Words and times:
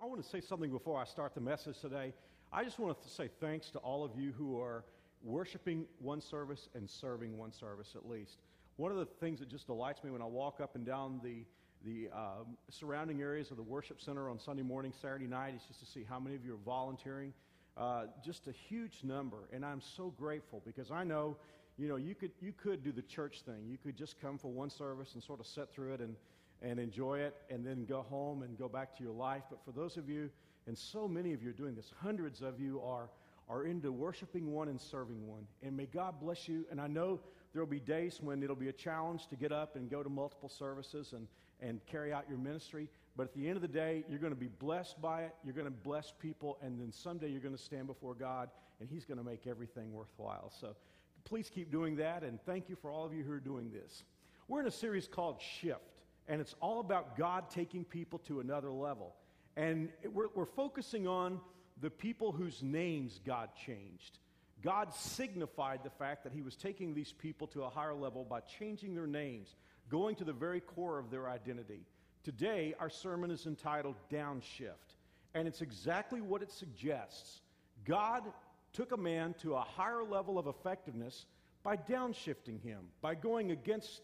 I 0.00 0.06
want 0.06 0.22
to 0.22 0.28
say 0.28 0.40
something 0.40 0.70
before 0.70 1.00
I 1.00 1.04
start 1.04 1.34
the 1.34 1.40
message 1.40 1.80
today. 1.80 2.12
I 2.52 2.62
just 2.62 2.78
want 2.78 3.02
to 3.02 3.08
say 3.08 3.28
thanks 3.40 3.70
to 3.70 3.78
all 3.78 4.04
of 4.04 4.12
you 4.16 4.32
who 4.36 4.60
are 4.60 4.84
worshiping 5.24 5.86
one 5.98 6.20
service 6.20 6.68
and 6.74 6.88
serving 6.88 7.36
one 7.36 7.52
service 7.52 7.94
at 7.96 8.08
least. 8.08 8.38
One 8.76 8.92
of 8.92 8.98
the 8.98 9.06
things 9.06 9.40
that 9.40 9.48
just 9.48 9.66
delights 9.66 10.04
me 10.04 10.12
when 10.12 10.22
I 10.22 10.26
walk 10.26 10.60
up 10.60 10.76
and 10.76 10.86
down 10.86 11.20
the, 11.24 11.44
the 11.84 12.10
um, 12.16 12.56
surrounding 12.70 13.22
areas 13.22 13.50
of 13.50 13.56
the 13.56 13.62
worship 13.62 14.00
center 14.00 14.30
on 14.30 14.38
Sunday 14.38 14.62
morning, 14.62 14.92
Saturday 15.02 15.26
night 15.26 15.54
is 15.56 15.62
just 15.66 15.80
to 15.80 15.86
see 15.86 16.06
how 16.08 16.20
many 16.20 16.36
of 16.36 16.44
you 16.44 16.54
are 16.54 16.64
volunteering. 16.64 17.32
Uh, 17.76 18.04
just 18.24 18.46
a 18.46 18.52
huge 18.52 19.00
number, 19.02 19.48
and 19.52 19.64
I'm 19.64 19.80
so 19.80 20.12
grateful 20.16 20.62
because 20.64 20.92
I 20.92 21.02
know, 21.02 21.36
you 21.76 21.88
know, 21.88 21.96
you 21.96 22.14
could 22.14 22.32
you 22.40 22.52
could 22.52 22.82
do 22.82 22.90
the 22.90 23.02
church 23.02 23.42
thing. 23.42 23.66
You 23.68 23.78
could 23.78 23.96
just 23.96 24.20
come 24.20 24.36
for 24.36 24.48
one 24.48 24.68
service 24.68 25.14
and 25.14 25.22
sort 25.22 25.38
of 25.38 25.46
sit 25.46 25.70
through 25.70 25.94
it 25.94 26.00
and 26.00 26.16
and 26.62 26.78
enjoy 26.78 27.20
it, 27.20 27.36
and 27.50 27.64
then 27.64 27.84
go 27.84 28.02
home 28.02 28.42
and 28.42 28.58
go 28.58 28.68
back 28.68 28.96
to 28.96 29.02
your 29.04 29.12
life. 29.12 29.42
But 29.48 29.64
for 29.64 29.72
those 29.72 29.96
of 29.96 30.08
you, 30.08 30.30
and 30.66 30.76
so 30.76 31.08
many 31.08 31.32
of 31.32 31.42
you 31.42 31.50
are 31.50 31.54
doing 31.54 31.74
this, 31.74 31.92
hundreds 32.00 32.42
of 32.42 32.60
you 32.60 32.80
are 32.84 33.08
are 33.48 33.64
into 33.64 33.90
worshiping 33.90 34.52
one 34.52 34.68
and 34.68 34.80
serving 34.80 35.26
one. 35.26 35.46
And 35.62 35.76
may 35.76 35.86
God 35.86 36.20
bless 36.20 36.48
you. 36.48 36.66
And 36.70 36.80
I 36.80 36.86
know 36.86 37.20
there 37.52 37.62
will 37.62 37.70
be 37.70 37.80
days 37.80 38.20
when 38.20 38.42
it'll 38.42 38.56
be 38.56 38.68
a 38.68 38.72
challenge 38.72 39.26
to 39.28 39.36
get 39.36 39.52
up 39.52 39.76
and 39.76 39.90
go 39.90 40.02
to 40.02 40.08
multiple 40.08 40.48
services 40.48 41.14
and, 41.14 41.26
and 41.60 41.80
carry 41.86 42.12
out 42.12 42.24
your 42.28 42.38
ministry. 42.38 42.88
But 43.16 43.24
at 43.24 43.34
the 43.34 43.46
end 43.46 43.56
of 43.56 43.62
the 43.62 43.68
day, 43.68 44.04
you're 44.08 44.18
going 44.18 44.34
to 44.34 44.38
be 44.38 44.48
blessed 44.48 45.00
by 45.00 45.22
it. 45.22 45.34
You're 45.44 45.54
going 45.54 45.66
to 45.66 45.70
bless 45.70 46.12
people. 46.20 46.58
And 46.62 46.78
then 46.78 46.92
someday 46.92 47.28
you're 47.28 47.40
going 47.40 47.56
to 47.56 47.62
stand 47.62 47.86
before 47.86 48.14
God 48.14 48.50
and 48.80 48.88
He's 48.88 49.04
going 49.04 49.18
to 49.18 49.24
make 49.24 49.46
everything 49.46 49.92
worthwhile. 49.92 50.52
So 50.60 50.76
please 51.24 51.50
keep 51.52 51.72
doing 51.72 51.96
that. 51.96 52.22
And 52.22 52.38
thank 52.42 52.68
you 52.68 52.76
for 52.76 52.90
all 52.90 53.04
of 53.06 53.14
you 53.14 53.24
who 53.24 53.32
are 53.32 53.40
doing 53.40 53.70
this. 53.72 54.04
We're 54.46 54.60
in 54.60 54.66
a 54.66 54.70
series 54.70 55.08
called 55.08 55.40
Shift. 55.40 55.97
And 56.28 56.40
it's 56.40 56.54
all 56.60 56.80
about 56.80 57.16
God 57.16 57.50
taking 57.50 57.84
people 57.84 58.18
to 58.20 58.40
another 58.40 58.70
level. 58.70 59.14
And 59.56 59.88
we're, 60.12 60.28
we're 60.34 60.44
focusing 60.44 61.06
on 61.08 61.40
the 61.80 61.90
people 61.90 62.32
whose 62.32 62.62
names 62.62 63.20
God 63.24 63.50
changed. 63.66 64.18
God 64.62 64.92
signified 64.92 65.80
the 65.84 65.90
fact 65.90 66.24
that 66.24 66.32
He 66.32 66.42
was 66.42 66.56
taking 66.56 66.94
these 66.94 67.12
people 67.12 67.46
to 67.48 67.62
a 67.62 67.70
higher 67.70 67.94
level 67.94 68.24
by 68.24 68.40
changing 68.40 68.94
their 68.94 69.06
names, 69.06 69.54
going 69.88 70.16
to 70.16 70.24
the 70.24 70.32
very 70.32 70.60
core 70.60 70.98
of 70.98 71.10
their 71.10 71.28
identity. 71.28 71.80
Today, 72.24 72.74
our 72.78 72.90
sermon 72.90 73.30
is 73.30 73.46
entitled 73.46 73.94
Downshift, 74.10 74.96
and 75.34 75.46
it's 75.46 75.62
exactly 75.62 76.20
what 76.20 76.42
it 76.42 76.50
suggests. 76.50 77.40
God 77.84 78.24
took 78.72 78.92
a 78.92 78.96
man 78.96 79.34
to 79.42 79.54
a 79.54 79.60
higher 79.60 80.02
level 80.02 80.38
of 80.38 80.46
effectiveness 80.46 81.26
by 81.62 81.76
downshifting 81.76 82.60
him, 82.62 82.80
by 83.00 83.14
going 83.14 83.52
against 83.52 84.00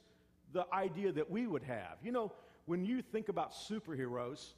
the 0.55 0.65
idea 0.73 1.13
that 1.13 1.31
we 1.31 1.47
would 1.47 1.65
have. 1.65 1.99
You 2.03 2.13
know, 2.13 2.33
when 2.65 2.87
you 2.87 3.03
think 3.03 3.29
about 3.29 3.53
superheroes, 3.53 4.53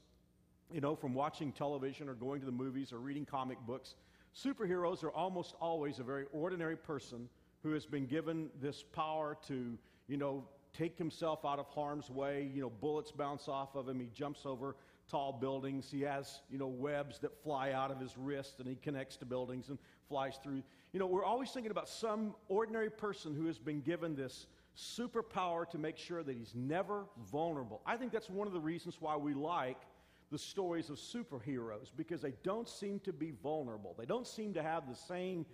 you 0.73 0.81
know, 0.81 0.95
from 0.95 1.15
watching 1.15 1.51
television 1.51 2.09
or 2.09 2.15
going 2.15 2.39
to 2.41 2.47
the 2.47 2.53
movies 2.53 2.93
or 2.93 2.99
reading 2.99 3.25
comic 3.25 3.59
books, 3.67 3.97
superheroes 4.37 5.03
are 5.03 5.11
almost 5.11 5.55
always 5.61 5.99
a 5.99 6.05
very 6.05 6.27
ordinary 6.33 6.77
person 6.77 7.29
who 7.63 7.73
has 7.73 7.87
been 7.87 8.07
given 8.07 8.51
this 8.61 8.83
power 8.83 9.37
to, 9.49 9.77
you 10.07 10.17
know, 10.17 10.45
take 10.77 10.99
himself 10.99 11.45
out 11.45 11.59
of 11.59 11.67
harm's 11.69 12.11
way. 12.11 12.49
You 12.55 12.61
know, 12.61 12.71
bullets 12.71 13.11
bounce 13.11 13.49
off 13.49 13.75
of 13.75 13.89
him. 13.89 13.99
He 13.99 14.11
jumps 14.15 14.45
over 14.45 14.77
tall 15.09 15.33
buildings. 15.33 15.89
He 15.91 16.03
has, 16.03 16.43
you 16.51 16.59
know, 16.59 16.67
webs 16.67 17.19
that 17.21 17.43
fly 17.43 17.73
out 17.73 17.91
of 17.91 17.99
his 17.99 18.17
wrist 18.19 18.57
and 18.59 18.69
he 18.69 18.75
connects 18.77 19.17
to 19.19 19.25
buildings 19.25 19.71
and 19.71 19.79
flies 20.09 20.39
through. 20.43 20.63
You 20.93 21.01
know, 21.01 21.07
we're 21.07 21.25
always 21.25 21.51
thinking 21.51 21.71
about 21.71 21.89
some 21.89 22.35
ordinary 22.49 22.91
person 22.91 23.35
who 23.35 23.47
has 23.47 23.59
been 23.59 23.81
given 23.81 24.15
this 24.15 24.47
superpower 24.77 25.69
to 25.71 25.79
make 25.79 25.97
sure 25.97 26.23
that 26.23 26.37
he's 26.37 26.55
never 26.55 27.05
vulnerable. 27.31 27.81
I 27.87 27.97
think 27.97 28.13
that's 28.13 28.29
one 28.29 28.47
of 28.47 28.53
the 28.53 28.61
reasons 28.61 28.97
why 29.01 29.17
we 29.17 29.35
like 29.35 29.79
the 30.31 30.39
stories 30.39 30.91
of 30.91 30.97
superheroes 30.97 31.91
because 31.97 32.21
they 32.21 32.35
don't 32.43 32.69
seem 32.69 33.01
to 33.01 33.13
be 33.13 33.33
vulnerable. 33.43 33.95
They 33.99 34.07
don't 34.07 34.27
seem 34.27 34.53
to 34.55 34.63
have 34.63 34.89
the 34.89 34.95
same 34.95 35.47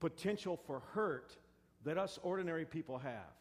potential 0.00 0.58
for 0.66 0.82
hurt 0.92 1.36
that 1.84 1.98
us 1.98 2.18
ordinary 2.22 2.64
people 2.64 2.98
have. 2.98 3.32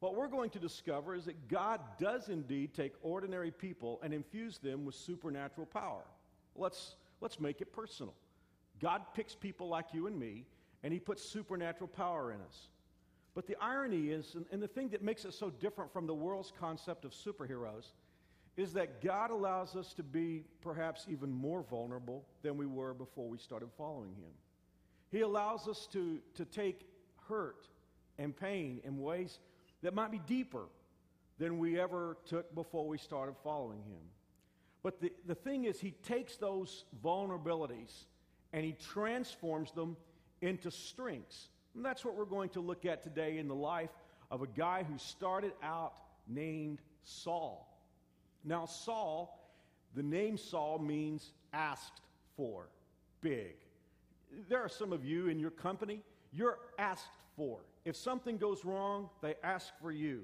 What 0.00 0.14
we're 0.14 0.28
going 0.28 0.50
to 0.50 0.58
discover 0.58 1.14
is 1.14 1.24
that 1.24 1.48
God 1.48 1.80
does 1.98 2.28
indeed 2.28 2.72
take 2.72 2.92
ordinary 3.02 3.50
people 3.50 4.00
and 4.02 4.14
infuse 4.14 4.58
them 4.58 4.84
with 4.84 4.94
supernatural 4.94 5.66
power. 5.66 6.04
Let's, 6.54 6.96
let's 7.20 7.40
make 7.40 7.60
it 7.60 7.72
personal. 7.72 8.14
God 8.80 9.02
picks 9.14 9.34
people 9.34 9.68
like 9.68 9.86
you 9.92 10.06
and 10.06 10.18
me, 10.18 10.46
and 10.82 10.92
He 10.92 11.00
puts 11.00 11.22
supernatural 11.22 11.88
power 11.88 12.32
in 12.32 12.40
us. 12.40 12.68
But 13.38 13.46
the 13.46 13.56
irony 13.60 14.08
is, 14.08 14.34
and, 14.50 14.60
the 14.60 14.66
thing 14.66 14.88
that 14.88 15.00
makes 15.00 15.24
it 15.24 15.32
so 15.32 15.48
different 15.48 15.92
from 15.92 16.08
the 16.08 16.12
world's 16.12 16.52
concept 16.58 17.04
of 17.04 17.12
superheroes, 17.12 17.92
is 18.56 18.72
that 18.72 19.00
God 19.00 19.30
allows 19.30 19.76
us 19.76 19.94
to 19.94 20.02
be 20.02 20.42
perhaps 20.60 21.06
even 21.08 21.30
more 21.30 21.62
vulnerable 21.62 22.24
than 22.42 22.56
we 22.56 22.66
were 22.66 22.94
before 22.94 23.28
we 23.28 23.38
started 23.38 23.68
following 23.78 24.10
Him. 24.16 24.32
He 25.12 25.20
allows 25.20 25.68
us 25.68 25.86
to, 25.92 26.18
to 26.34 26.44
take 26.46 26.88
hurt 27.28 27.68
and 28.18 28.36
pain 28.36 28.80
in 28.82 29.00
ways 29.00 29.38
that 29.82 29.94
might 29.94 30.10
be 30.10 30.20
deeper 30.26 30.64
than 31.38 31.60
we 31.60 31.78
ever 31.78 32.16
took 32.26 32.52
before 32.56 32.88
we 32.88 32.98
started 32.98 33.36
following 33.44 33.82
Him. 33.82 34.02
But 34.82 35.00
the, 35.00 35.12
the 35.28 35.36
thing 35.36 35.66
is, 35.66 35.78
He 35.78 35.92
takes 35.92 36.38
those 36.38 36.86
vulnerabilities 37.04 38.06
and 38.52 38.64
He 38.64 38.72
transforms 38.72 39.70
them 39.70 39.96
into 40.40 40.72
strengths. 40.72 41.50
And 41.78 41.84
that's 41.84 42.04
what 42.04 42.16
we're 42.16 42.24
going 42.24 42.48
to 42.50 42.60
look 42.60 42.84
at 42.84 43.04
today 43.04 43.38
in 43.38 43.46
the 43.46 43.54
life 43.54 43.92
of 44.32 44.42
a 44.42 44.48
guy 44.48 44.82
who 44.82 44.98
started 44.98 45.52
out 45.62 45.92
named 46.26 46.80
Saul. 47.04 47.72
Now, 48.44 48.66
Saul, 48.66 49.48
the 49.94 50.02
name 50.02 50.36
Saul 50.38 50.80
means 50.80 51.30
asked 51.52 52.00
for, 52.36 52.68
big. 53.20 53.54
There 54.48 54.58
are 54.58 54.68
some 54.68 54.92
of 54.92 55.04
you 55.04 55.28
in 55.28 55.38
your 55.38 55.52
company, 55.52 56.02
you're 56.32 56.58
asked 56.80 57.14
for. 57.36 57.60
If 57.84 57.94
something 57.94 58.38
goes 58.38 58.64
wrong, 58.64 59.08
they 59.22 59.36
ask 59.44 59.68
for 59.80 59.92
you. 59.92 60.22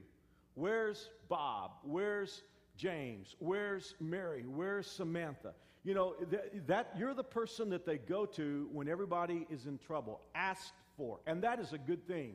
Where's 0.56 1.08
Bob? 1.28 1.70
Where's 1.84 2.42
James? 2.76 3.36
Where's 3.38 3.94
Mary? 4.00 4.42
Where's 4.44 4.88
Samantha? 4.88 5.54
You 5.84 5.94
know, 5.94 6.14
that, 6.32 6.66
that, 6.66 6.94
you're 6.98 7.14
the 7.14 7.22
person 7.22 7.70
that 7.70 7.86
they 7.86 7.98
go 7.98 8.26
to 8.26 8.68
when 8.72 8.88
everybody 8.88 9.46
is 9.50 9.66
in 9.66 9.78
trouble, 9.78 10.20
asked 10.34 10.72
for. 10.96 11.20
And 11.26 11.42
that 11.42 11.60
is 11.60 11.72
a 11.72 11.78
good 11.78 12.06
thing. 12.06 12.34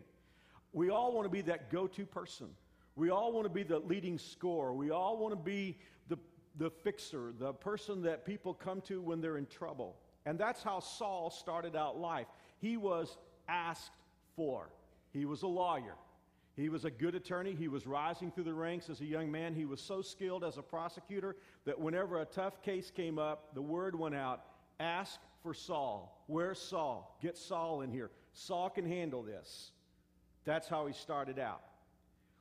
We 0.73 0.89
all 0.89 1.13
want 1.13 1.25
to 1.25 1.29
be 1.29 1.41
that 1.41 1.71
go 1.71 1.87
to 1.87 2.05
person. 2.05 2.47
We 2.95 3.09
all 3.09 3.31
want 3.31 3.45
to 3.45 3.49
be 3.49 3.63
the 3.63 3.79
leading 3.79 4.17
scorer. 4.17 4.73
We 4.73 4.91
all 4.91 5.17
want 5.17 5.33
to 5.33 5.39
be 5.39 5.77
the, 6.09 6.17
the 6.57 6.69
fixer, 6.69 7.33
the 7.37 7.53
person 7.53 8.01
that 8.03 8.25
people 8.25 8.53
come 8.53 8.81
to 8.81 9.01
when 9.01 9.21
they're 9.21 9.37
in 9.37 9.47
trouble. 9.47 9.95
And 10.25 10.37
that's 10.37 10.61
how 10.61 10.79
Saul 10.79 11.29
started 11.29 11.75
out 11.75 11.97
life. 11.97 12.27
He 12.59 12.77
was 12.77 13.17
asked 13.47 13.93
for. 14.35 14.69
He 15.11 15.25
was 15.25 15.41
a 15.43 15.47
lawyer. 15.47 15.95
He 16.55 16.67
was 16.67 16.83
a 16.83 16.91
good 16.91 17.15
attorney. 17.15 17.55
He 17.57 17.69
was 17.69 17.87
rising 17.87 18.31
through 18.31 18.43
the 18.43 18.53
ranks 18.53 18.89
as 18.89 18.99
a 18.99 19.05
young 19.05 19.31
man. 19.31 19.55
He 19.55 19.65
was 19.65 19.79
so 19.79 20.01
skilled 20.01 20.43
as 20.43 20.57
a 20.57 20.61
prosecutor 20.61 21.37
that 21.65 21.79
whenever 21.79 22.19
a 22.19 22.25
tough 22.25 22.61
case 22.61 22.91
came 22.91 23.17
up, 23.17 23.55
the 23.55 23.61
word 23.61 23.97
went 23.97 24.15
out 24.15 24.43
ask 24.79 25.19
for 25.43 25.53
Saul. 25.53 26.23
Where's 26.27 26.59
Saul? 26.59 27.17
Get 27.21 27.37
Saul 27.37 27.81
in 27.81 27.91
here. 27.91 28.11
Saul 28.33 28.69
can 28.69 28.85
handle 28.85 29.23
this. 29.23 29.71
That's 30.45 30.67
how 30.67 30.87
he 30.87 30.93
started 30.93 31.39
out. 31.39 31.61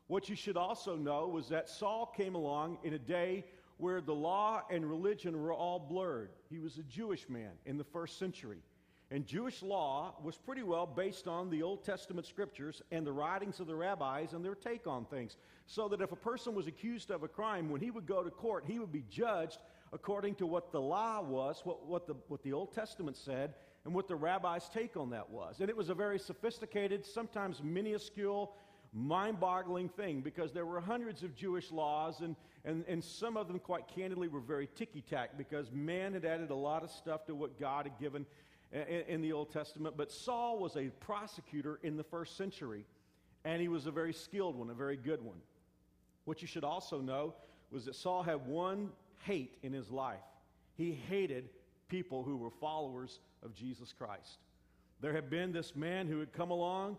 What 0.06 0.28
you 0.28 0.37
should 0.37 0.56
also 0.56 0.97
know 0.97 1.28
was 1.28 1.49
that 1.49 1.69
Saul 1.69 2.06
came 2.16 2.34
along 2.34 2.78
in 2.82 2.94
a 2.94 2.99
day 2.99 3.44
where 3.76 4.00
the 4.00 4.15
law 4.15 4.62
and 4.71 4.88
religion 4.88 5.41
were 5.41 5.53
all 5.53 5.78
blurred. 5.78 6.31
He 6.50 6.59
was 6.59 6.78
a 6.78 6.82
Jewish 6.82 7.28
man 7.28 7.53
in 7.66 7.77
the 7.77 7.84
first 7.84 8.19
century. 8.19 8.62
And 9.10 9.27
Jewish 9.27 9.62
law 9.62 10.15
was 10.22 10.37
pretty 10.37 10.62
well 10.62 10.87
based 10.87 11.28
on 11.28 11.48
the 11.48 11.62
Old 11.62 11.82
Testament 11.82 12.27
scriptures 12.27 12.82
and 12.91 13.06
the 13.06 13.12
writings 13.12 13.59
of 13.59 13.66
the 13.66 13.75
rabbis 13.75 14.34
and 14.34 14.44
their 14.44 14.54
take 14.54 14.87
on 14.87 15.06
things. 15.06 15.37
So 15.66 15.88
that 15.88 16.03
if 16.03 16.12
a 16.12 16.16
person 16.16 16.54
was 16.54 16.66
accused 16.66 17.10
of 17.10 17.22
a 17.22 17.28
crime, 17.28 17.71
when 17.71 17.81
he 17.81 17.91
would 17.91 18.06
go 18.06 18.22
to 18.22 18.31
court, 18.31 18.65
he 18.66 18.78
would 18.78 18.93
be 18.93 19.04
judged 19.09 19.59
according 19.93 20.34
to 20.36 20.47
what 20.47 20.72
the 20.72 20.80
law 20.80 21.22
was, 21.22 21.62
what, 21.65 21.86
what, 21.86 22.07
the, 22.07 22.15
what 22.28 22.42
the 22.42 22.53
Old 22.53 22.74
Testament 22.74 23.16
said, 23.16 23.54
and 23.84 23.95
what 23.95 24.09
the 24.09 24.16
rabbis' 24.16 24.69
take 24.69 24.97
on 24.97 25.10
that 25.10 25.30
was. 25.30 25.60
And 25.60 25.69
it 25.69 25.77
was 25.77 25.89
a 25.89 25.95
very 25.95 26.19
sophisticated, 26.19 27.07
sometimes 27.07 27.63
minuscule, 27.63 28.54
mind 28.92 29.41
boggling 29.41 29.89
thing 29.89 30.21
because 30.21 30.53
there 30.53 30.66
were 30.66 30.80
hundreds 30.80 31.22
of 31.22 31.34
Jewish 31.34 31.71
laws, 31.71 32.21
and, 32.21 32.36
and, 32.65 32.84
and 32.89 33.03
some 33.03 33.36
of 33.36 33.48
them, 33.48 33.59
quite 33.59 33.89
candidly, 33.89 34.28
were 34.28 34.41
very 34.41 34.69
ticky 34.75 35.03
tack 35.03 35.39
because 35.39 35.71
man 35.72 36.15
had 36.15 36.25
added 36.25 36.51
a 36.51 36.54
lot 36.54 36.83
of 36.83 36.91
stuff 36.91 37.27
to 37.27 37.34
what 37.34 37.59
God 37.59 37.86
had 37.86 37.98
given 37.98 38.27
in, 38.72 38.80
in 38.83 39.21
the 39.21 39.33
Old 39.33 39.53
Testament. 39.53 39.97
But 39.97 40.10
Saul 40.10 40.59
was 40.59 40.77
a 40.77 40.89
prosecutor 41.01 41.78
in 41.83 41.97
the 41.97 42.04
first 42.04 42.36
century, 42.36 42.84
and 43.45 43.60
he 43.60 43.69
was 43.69 43.86
a 43.86 43.91
very 43.91 44.13
skilled 44.13 44.57
one, 44.57 44.71
a 44.71 44.74
very 44.74 44.97
good 44.97 45.22
one. 45.22 45.39
What 46.24 46.42
you 46.42 46.48
should 46.48 46.65
also 46.65 47.01
know 47.01 47.34
was 47.71 47.84
that 47.84 47.95
Saul 47.95 48.22
had 48.22 48.47
one 48.47 48.91
hate 49.24 49.59
in 49.63 49.72
his 49.72 49.91
life 49.91 50.21
he 50.78 50.92
hated 50.92 51.51
people 51.89 52.22
who 52.22 52.36
were 52.36 52.51
followers 52.51 53.19
of 53.44 53.54
Jesus 53.54 53.92
Christ. 53.92 54.38
There 55.00 55.12
had 55.12 55.30
been 55.30 55.52
this 55.52 55.76
man 55.76 56.06
who 56.06 56.18
had 56.18 56.32
come 56.32 56.50
along 56.50 56.98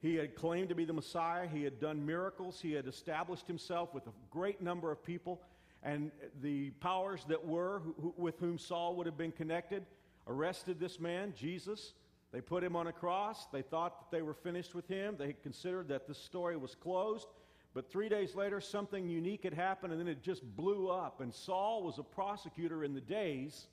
he 0.00 0.14
had 0.14 0.36
claimed 0.36 0.68
to 0.68 0.74
be 0.74 0.84
the 0.84 0.92
Messiah. 0.92 1.48
He 1.48 1.64
had 1.64 1.80
done 1.80 2.06
miracles. 2.06 2.60
He 2.60 2.72
had 2.72 2.86
established 2.86 3.48
himself 3.48 3.92
with 3.92 4.06
a 4.06 4.12
great 4.30 4.62
number 4.62 4.92
of 4.92 5.02
people. 5.02 5.42
And 5.82 6.12
the 6.40 6.70
powers 6.70 7.24
that 7.28 7.44
were, 7.44 7.82
who, 8.00 8.14
with 8.16 8.38
whom 8.38 8.58
Saul 8.58 8.94
would 8.96 9.06
have 9.06 9.18
been 9.18 9.32
connected, 9.32 9.84
arrested 10.26 10.78
this 10.78 11.00
man, 11.00 11.34
Jesus. 11.36 11.94
They 12.32 12.40
put 12.40 12.62
him 12.62 12.76
on 12.76 12.86
a 12.86 12.92
cross. 12.92 13.46
They 13.52 13.62
thought 13.62 13.98
that 14.00 14.16
they 14.16 14.22
were 14.22 14.34
finished 14.34 14.74
with 14.74 14.86
him. 14.86 15.16
They 15.18 15.32
considered 15.32 15.88
that 15.88 16.06
this 16.06 16.18
story 16.18 16.56
was 16.56 16.74
closed. 16.76 17.26
But 17.74 17.90
three 17.90 18.08
days 18.08 18.34
later, 18.34 18.60
something 18.60 19.08
unique 19.08 19.44
had 19.44 19.54
happened, 19.54 19.92
and 19.92 20.00
then 20.00 20.08
it 20.08 20.22
just 20.22 20.44
blew 20.56 20.88
up. 20.90 21.20
And 21.20 21.34
Saul 21.34 21.82
was 21.82 21.98
a 21.98 22.02
prosecutor 22.02 22.84
in 22.84 22.94
the 22.94 23.00
days 23.00 23.66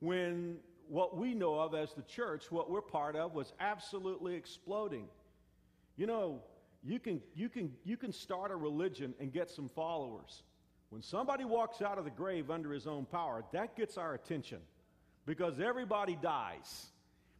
when 0.00 0.58
what 0.88 1.16
we 1.16 1.34
know 1.34 1.58
of 1.58 1.74
as 1.74 1.92
the 1.92 2.02
church, 2.02 2.50
what 2.50 2.70
we're 2.70 2.80
part 2.80 3.16
of, 3.16 3.34
was 3.34 3.52
absolutely 3.60 4.34
exploding. 4.34 5.06
You 5.96 6.06
know, 6.06 6.42
you 6.84 6.98
can, 6.98 7.20
you 7.34 7.48
can, 7.48 7.72
you 7.84 7.96
can 7.96 8.12
start 8.12 8.50
a 8.50 8.56
religion 8.56 9.14
and 9.18 9.32
get 9.32 9.50
some 9.50 9.68
followers. 9.68 10.42
When 10.90 11.02
somebody 11.02 11.44
walks 11.44 11.82
out 11.82 11.98
of 11.98 12.04
the 12.04 12.10
grave 12.10 12.50
under 12.50 12.72
his 12.72 12.86
own 12.86 13.06
power, 13.06 13.44
that 13.52 13.76
gets 13.76 13.98
our 13.98 14.14
attention 14.14 14.58
because 15.26 15.58
everybody 15.58 16.16
dies. 16.22 16.86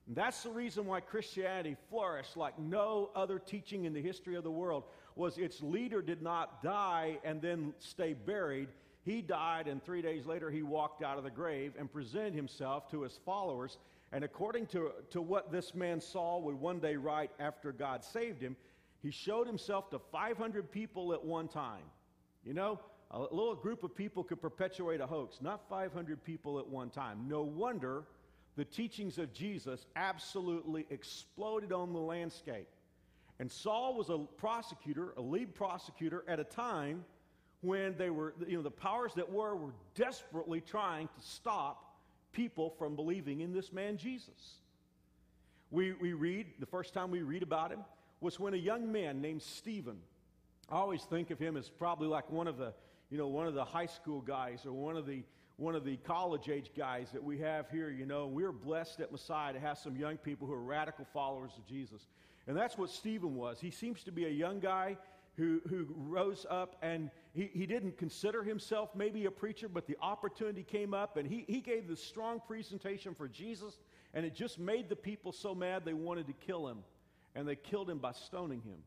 And 0.07 0.17
that's 0.17 0.43
the 0.43 0.51
reason 0.51 0.87
why 0.87 1.01
Christianity 1.01 1.77
flourished 1.91 2.37
like 2.37 2.59
no 2.59 3.11
other 3.15 3.39
teaching 3.39 3.85
in 3.85 3.93
the 3.93 4.03
history 4.03 4.37
of 4.37 4.45
the 4.45 4.51
world 4.51 4.85
was 5.15 5.39
its 5.39 5.63
leader 5.63 6.03
did 6.03 6.23
not 6.23 6.63
die 6.63 7.19
and 7.25 7.41
then 7.41 7.73
stay 7.79 8.13
buried. 8.13 8.69
He 9.07 9.23
died 9.23 9.69
and 9.69 9.83
3 9.83 10.03
days 10.03 10.27
later 10.27 10.51
he 10.51 10.63
walked 10.63 11.03
out 11.03 11.17
of 11.17 11.25
the 11.25 11.31
grave 11.31 11.73
and 11.79 11.91
presented 11.91 12.35
himself 12.35 12.91
to 12.91 13.03
his 13.03 13.19
followers 13.25 13.79
and 14.13 14.25
according 14.25 14.67
to, 14.69 14.93
to 15.11 15.21
what 15.21 15.51
this 15.51 15.75
man 15.75 16.01
Saul 16.01 16.43
would 16.43 16.55
one 16.55 16.79
day 16.79 16.97
write 16.97 17.31
after 17.41 17.73
God 17.73 18.05
saved 18.05 18.41
him, 18.41 18.57
he 19.03 19.11
showed 19.11 19.47
himself 19.47 19.91
to 19.91 19.99
500 19.99 20.71
people 20.71 21.13
at 21.13 21.25
one 21.25 21.49
time. 21.49 21.83
You 22.45 22.55
know, 22.55 22.81
a 23.11 23.21
little 23.21 23.55
group 23.55 23.83
of 23.83 23.95
people 23.95 24.25
could 24.25 24.41
perpetuate 24.41 25.01
a 25.01 25.07
hoax, 25.07 25.39
not 25.41 25.69
500 25.69 26.23
people 26.25 26.59
at 26.59 26.67
one 26.69 26.91
time. 26.91 27.27
No 27.29 27.43
wonder 27.43 28.05
the 28.57 28.65
teachings 28.65 29.19
of 29.19 29.33
Jesus 29.33 29.87
absolutely 29.97 30.87
exploded 30.91 31.73
on 31.73 31.93
the 31.93 32.01
landscape. 32.01 32.69
And 33.39 33.51
Saul 33.51 33.95
was 33.97 34.09
a 34.09 34.19
prosecutor, 34.19 35.15
a 35.17 35.21
lead 35.21 35.55
prosecutor, 35.55 36.25
at 36.27 36.41
a 36.41 36.45
time 36.45 37.05
when 37.67 37.97
they 37.97 38.11
were, 38.11 38.35
you 38.47 38.57
know, 38.57 38.63
the 38.63 38.71
powers 38.71 39.13
that 39.15 39.31
were 39.31 39.55
were 39.57 39.75
desperately 39.95 40.61
trying 40.61 41.09
to 41.09 41.27
stop 41.27 41.97
people 42.33 42.71
from 42.79 42.97
believing 42.97 43.41
in 43.41 43.53
this 43.53 43.73
man 43.73 43.97
Jesus. 43.97 44.61
We, 45.71 45.93
we 45.95 46.13
read, 46.13 46.47
the 46.61 46.67
first 46.67 46.95
time 46.95 47.11
we 47.11 47.23
read 47.23 47.43
about 47.43 47.73
him 47.73 47.81
was 48.21 48.39
when 48.39 48.55
a 48.55 48.59
young 48.59 48.93
man 48.93 49.21
named 49.21 49.43
Stephen, 49.43 49.99
I 50.71 50.77
always 50.77 51.03
think 51.03 51.31
of 51.31 51.39
him 51.39 51.57
as 51.57 51.69
probably 51.69 52.09
like 52.09 52.31
one 52.31 52.47
of 52.47 52.57
the 52.57 52.73
you 53.11 53.19
know, 53.19 53.29
one 53.29 53.47
of 53.47 53.55
the 53.55 53.65
high 53.65 53.87
school 53.87 54.21
guys 54.21 54.67
or 54.67 54.73
one 54.73 54.97
of 54.97 55.07
the 55.07 55.23
one 55.59 55.75
of 55.75 55.85
the 55.85 55.97
college 55.97 56.51
age 56.51 56.71
guys 56.77 57.09
that 57.13 57.25
we 57.25 57.39
have 57.39 57.71
here, 57.71 57.89
you 57.89 58.05
know, 58.05 58.27
we're 58.27 58.53
blessed 58.53 59.01
at 59.01 59.11
Messiah 59.11 59.55
to 59.55 59.59
have 59.59 59.79
some 59.79 59.97
young 59.97 60.19
people 60.19 60.47
who 60.47 60.53
are 60.53 60.61
radical 60.61 61.07
followers 61.15 61.53
of 61.57 61.67
Jesus. 61.67 62.09
And 62.47 62.55
that's 62.55 62.77
what 62.77 62.91
Stephen 62.91 63.35
was. 63.35 63.59
He 63.59 63.71
seems 63.71 64.03
to 64.03 64.13
be 64.13 64.27
a 64.27 64.31
young 64.31 64.61
guy 64.61 64.99
who, 65.37 65.61
who 65.69 65.87
rose 65.97 66.47
up 66.49 66.77
and 66.83 67.11
he, 67.35 67.51
he 67.53 67.67
didn't 67.67 67.99
consider 67.99 68.43
himself 68.43 68.91
maybe 68.95 69.27
a 69.27 69.31
preacher, 69.31 69.69
but 69.69 69.87
the 69.87 69.97
opportunity 70.01 70.63
came 70.63 70.95
up 70.95 71.17
and 71.17 71.29
he, 71.29 71.45
he 71.47 71.61
gave 71.61 71.87
this 71.87 72.03
strong 72.03 72.41
presentation 72.47 73.15
for 73.15 73.29
Jesus, 73.29 73.79
and 74.15 74.25
it 74.25 74.35
just 74.35 74.59
made 74.59 74.89
the 74.89 74.97
people 74.97 75.33
so 75.33 75.55
mad 75.55 75.85
they 75.85 75.93
wanted 75.93 76.27
to 76.27 76.33
kill 76.33 76.67
him. 76.67 76.79
And 77.35 77.47
they 77.47 77.57
killed 77.57 77.91
him 77.91 77.99
by 77.99 78.13
stoning 78.13 78.63
him. 78.63 78.79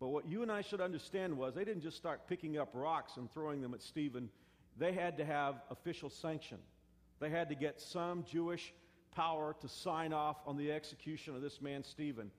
But 0.00 0.08
what 0.08 0.26
you 0.26 0.42
and 0.42 0.50
I 0.50 0.62
should 0.62 0.80
understand 0.80 1.36
was 1.36 1.54
they 1.54 1.64
didn't 1.64 1.82
just 1.82 1.98
start 1.98 2.26
picking 2.26 2.56
up 2.56 2.70
rocks 2.72 3.18
and 3.18 3.30
throwing 3.30 3.60
them 3.60 3.74
at 3.74 3.82
Stephen. 3.82 4.30
They 4.78 4.92
had 4.92 5.18
to 5.18 5.26
have 5.26 5.56
official 5.70 6.08
sanction. 6.08 6.58
They 7.20 7.28
had 7.28 7.50
to 7.50 7.54
get 7.54 7.80
some 7.80 8.24
Jewish 8.24 8.72
power 9.14 9.54
to 9.60 9.68
sign 9.68 10.14
off 10.14 10.36
on 10.46 10.56
the 10.56 10.72
execution 10.72 11.34
of 11.34 11.42
this 11.42 11.60
man, 11.60 11.84
Stephen. 11.84 12.30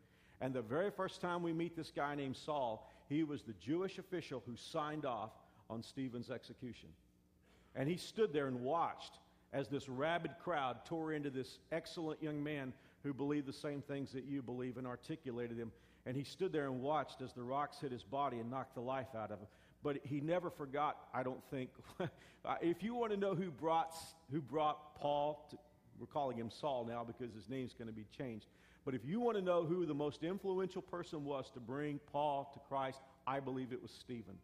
And 0.42 0.54
the 0.54 0.62
very 0.62 0.92
first 0.92 1.22
time 1.22 1.42
we 1.42 1.54
meet 1.54 1.76
this 1.76 1.92
guy 1.96 2.14
named 2.16 2.38
Saul, 2.38 2.92
he 3.10 3.24
was 3.24 3.44
the 3.44 3.54
Jewish 3.54 3.98
official 3.98 4.44
who 4.46 4.56
signed 4.56 5.06
off 5.06 5.32
on 5.70 5.84
Stephen's 5.84 6.30
execution. 6.30 6.90
And 7.76 7.90
he 7.90 7.98
stood 7.98 8.34
there 8.34 8.48
and 8.48 8.62
watched 8.62 9.20
as 9.54 9.68
this 9.68 9.88
rabid 9.88 10.32
crowd 10.44 10.86
tore 10.86 11.14
into 11.14 11.30
this 11.30 11.60
excellent 11.72 12.22
young 12.22 12.44
man 12.44 12.74
who 13.04 13.14
believed 13.14 13.48
the 13.48 13.54
same 13.54 13.82
things 13.82 14.12
that 14.12 14.26
you 14.26 14.42
believe 14.42 14.78
and 14.78 14.88
articulated 14.88 15.58
them 15.58 15.72
and 16.08 16.16
he 16.16 16.24
stood 16.24 16.54
there 16.54 16.68
and 16.68 16.82
watched 16.82 17.22
as 17.22 17.34
the 17.34 17.44
rocks 17.44 17.80
hit 17.82 17.92
his 17.92 18.02
body 18.02 18.40
and 18.40 18.50
knocked 18.50 18.76
the 18.76 18.82
life 18.82 19.14
out 19.14 19.30
of 19.30 19.40
him. 19.40 19.48
But 19.84 19.98
he 20.04 20.22
never 20.22 20.50
forgot, 20.50 20.98
I 21.14 21.22
don't 21.22 21.44
think. 21.52 21.70
if 22.62 22.82
you 22.82 22.96
want 22.96 23.12
to 23.12 23.18
know 23.18 23.36
who 23.36 23.52
brought, 23.52 23.94
who 24.32 24.40
brought 24.40 24.96
Paul, 24.96 25.46
to, 25.52 25.58
we're 26.00 26.08
calling 26.08 26.38
him 26.38 26.50
Saul 26.50 26.88
now 26.90 27.04
because 27.04 27.36
his 27.36 27.50
name's 27.50 27.74
going 27.74 27.90
to 27.90 27.94
be 27.94 28.06
changed. 28.18 28.46
But 28.88 28.96
if 28.96 29.04
you 29.04 29.20
want 29.20 29.36
to 29.36 29.44
know 29.44 29.66
who 29.66 29.86
the 29.86 29.94
most 29.94 30.24
influential 30.24 30.82
person 30.82 31.26
was 31.26 31.52
to 31.56 31.60
bring 31.60 32.00
Paul 32.14 32.50
to 32.54 32.60
Christ, 32.70 33.02
I 33.28 33.42
believe 33.42 33.74
it 33.74 33.82
was 33.82 33.92
Stephen. 33.92 34.36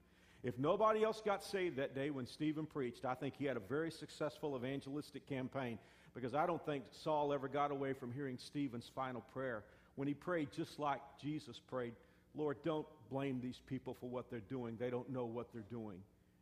If 0.43 0.59
nobody 0.59 1.01
else 1.01 1.21
got 1.23 1.41
saved 1.41 1.77
that 1.77 1.95
day 1.95 2.09
when 2.09 2.27
Stephen 2.27 2.65
preached, 2.65 3.05
I 3.05 3.13
think 3.13 3.35
he 3.37 3.45
had 3.45 3.55
a 3.55 3.61
very 3.61 3.89
successful 3.89 4.57
evangelistic 4.57 5.29
campaign 5.29 5.79
because 6.13 6.35
I 6.35 6.45
don't 6.45 6.61
think 6.65 6.83
Saul 6.91 7.31
ever 7.31 7.47
got 7.47 7.71
away 7.71 7.93
from 7.93 8.11
hearing 8.11 8.37
Stephen's 8.37 8.91
final 8.93 9.21
prayer 9.31 9.63
when 9.95 10.09
he 10.09 10.13
prayed 10.13 10.49
just 10.53 10.77
like 10.77 10.99
Jesus 11.21 11.61
prayed, 11.69 11.93
Lord, 12.35 12.57
don't 12.65 12.85
blame 13.09 13.39
these 13.41 13.61
people 13.65 13.95
for 13.97 14.09
what 14.09 14.29
they're 14.29 14.41
doing. 14.49 14.75
They 14.77 14.89
don't 14.89 15.09
know 15.09 15.23
what 15.23 15.53
they're 15.53 15.63
doing. 15.71 15.99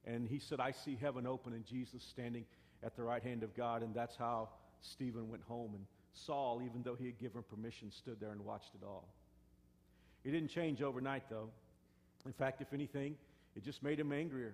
And 0.08 0.28
he 0.28 0.40
said, 0.40 0.60
I 0.60 0.72
see 0.72 0.98
heaven 1.00 1.28
open 1.28 1.54
and 1.54 1.68
Jesus 1.68 2.02
standing 2.02 2.46
at 2.82 2.96
the 2.96 3.04
right 3.04 3.22
hand 3.22 3.44
of 3.44 3.56
God. 3.56 3.84
And 3.84 3.94
that's 3.94 4.16
how 4.16 4.50
Stephen 4.82 5.30
went 5.30 5.44
home. 5.44 5.76
And 5.76 5.86
Saul, 6.14 6.62
even 6.64 6.84
though 6.84 6.96
he 6.96 7.06
had 7.06 7.20
given 7.20 7.44
permission, 7.44 7.92
stood 7.92 8.20
there 8.20 8.32
and 8.32 8.46
watched 8.46 8.76
it 8.76 8.86
all. 8.86 9.08
It 10.24 10.32
didn't 10.32 10.50
change 10.50 10.82
overnight, 10.82 11.24
though. 11.30 11.50
In 12.26 12.34
fact, 12.34 12.62
if 12.62 12.74
anything, 12.74 13.16
it 13.56 13.64
just 13.64 13.82
made 13.82 14.00
him 14.00 14.12
angrier. 14.12 14.54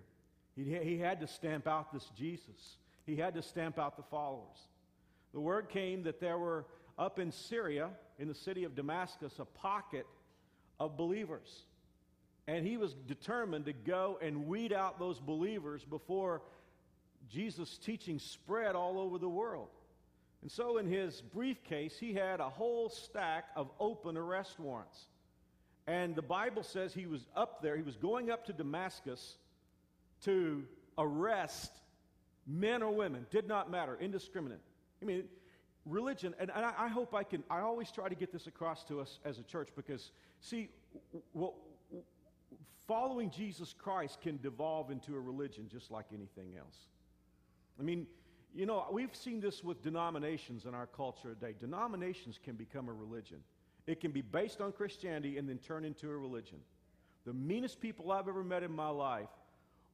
He, 0.55 0.63
he 0.83 0.97
had 0.97 1.19
to 1.21 1.27
stamp 1.27 1.67
out 1.67 1.91
this 1.93 2.09
Jesus, 2.17 2.77
he 3.05 3.15
had 3.15 3.35
to 3.35 3.41
stamp 3.41 3.77
out 3.77 3.97
the 3.97 4.03
followers. 4.03 4.57
The 5.33 5.39
word 5.39 5.69
came 5.69 6.03
that 6.03 6.19
there 6.19 6.37
were 6.37 6.65
up 6.97 7.19
in 7.19 7.31
Syria, 7.31 7.89
in 8.17 8.27
the 8.27 8.33
city 8.33 8.63
of 8.63 8.75
Damascus, 8.75 9.33
a 9.39 9.45
pocket 9.45 10.07
of 10.79 10.97
believers. 10.97 11.65
And 12.47 12.65
he 12.65 12.77
was 12.77 12.93
determined 12.93 13.65
to 13.65 13.73
go 13.73 14.17
and 14.21 14.47
weed 14.47 14.71
out 14.71 14.99
those 14.99 15.19
believers 15.19 15.83
before 15.83 16.41
Jesus' 17.29 17.77
teaching 17.77 18.19
spread 18.19 18.75
all 18.75 18.99
over 18.99 19.17
the 19.17 19.29
world. 19.29 19.67
And 20.47 20.51
so, 20.53 20.77
in 20.77 20.87
his 20.87 21.19
briefcase, 21.19 21.99
he 21.99 22.13
had 22.13 22.39
a 22.39 22.49
whole 22.49 22.87
stack 22.87 23.49
of 23.57 23.69
open 23.81 24.15
arrest 24.15 24.57
warrants. 24.57 25.07
And 25.87 26.15
the 26.15 26.21
Bible 26.21 26.63
says 26.63 26.93
he 26.93 27.05
was 27.05 27.27
up 27.35 27.61
there, 27.61 27.75
he 27.75 27.83
was 27.83 27.97
going 27.97 28.31
up 28.31 28.45
to 28.45 28.53
Damascus 28.53 29.39
to 30.21 30.63
arrest 30.97 31.73
men 32.47 32.81
or 32.81 32.95
women, 32.95 33.25
did 33.29 33.45
not 33.45 33.69
matter, 33.69 33.97
indiscriminate. 33.99 34.61
I 35.01 35.05
mean, 35.05 35.25
religion, 35.85 36.33
and, 36.39 36.49
and 36.55 36.63
I, 36.63 36.73
I, 36.77 36.87
hope 36.87 37.13
I 37.13 37.23
can, 37.23 37.43
I 37.49 37.59
always 37.59 37.91
try 37.91 38.07
to 38.07 38.15
get 38.15 38.31
this 38.31 38.47
across 38.47 38.85
to 38.85 39.01
us 39.01 39.19
as 39.25 39.39
a 39.39 39.43
church 39.43 39.67
because, 39.75 40.11
see, 40.39 40.69
following 42.87 43.31
Jesus 43.31 43.75
Christ 43.77 44.21
can 44.21 44.39
devolve 44.41 44.91
into 44.91 45.13
a 45.17 45.19
religion 45.19 45.67
just 45.69 45.91
like 45.91 46.05
anything 46.13 46.55
else. 46.57 46.87
I 47.77 47.83
mean, 47.83 48.07
you 48.55 48.65
know, 48.65 48.85
we've 48.91 49.15
seen 49.15 49.39
this 49.39 49.63
with 49.63 49.81
denominations 49.81 50.65
in 50.65 50.73
our 50.73 50.87
culture 50.87 51.35
today. 51.35 51.53
Denominations 51.59 52.39
can 52.43 52.55
become 52.55 52.89
a 52.89 52.93
religion, 52.93 53.37
it 53.85 54.01
can 54.01 54.11
be 54.11 54.21
based 54.21 54.61
on 54.61 54.71
Christianity 54.71 55.37
and 55.37 55.47
then 55.47 55.57
turn 55.57 55.85
into 55.85 56.09
a 56.09 56.17
religion. 56.17 56.57
The 57.25 57.33
meanest 57.33 57.81
people 57.81 58.11
I've 58.11 58.27
ever 58.27 58.43
met 58.43 58.63
in 58.63 58.71
my 58.71 58.89
life 58.89 59.29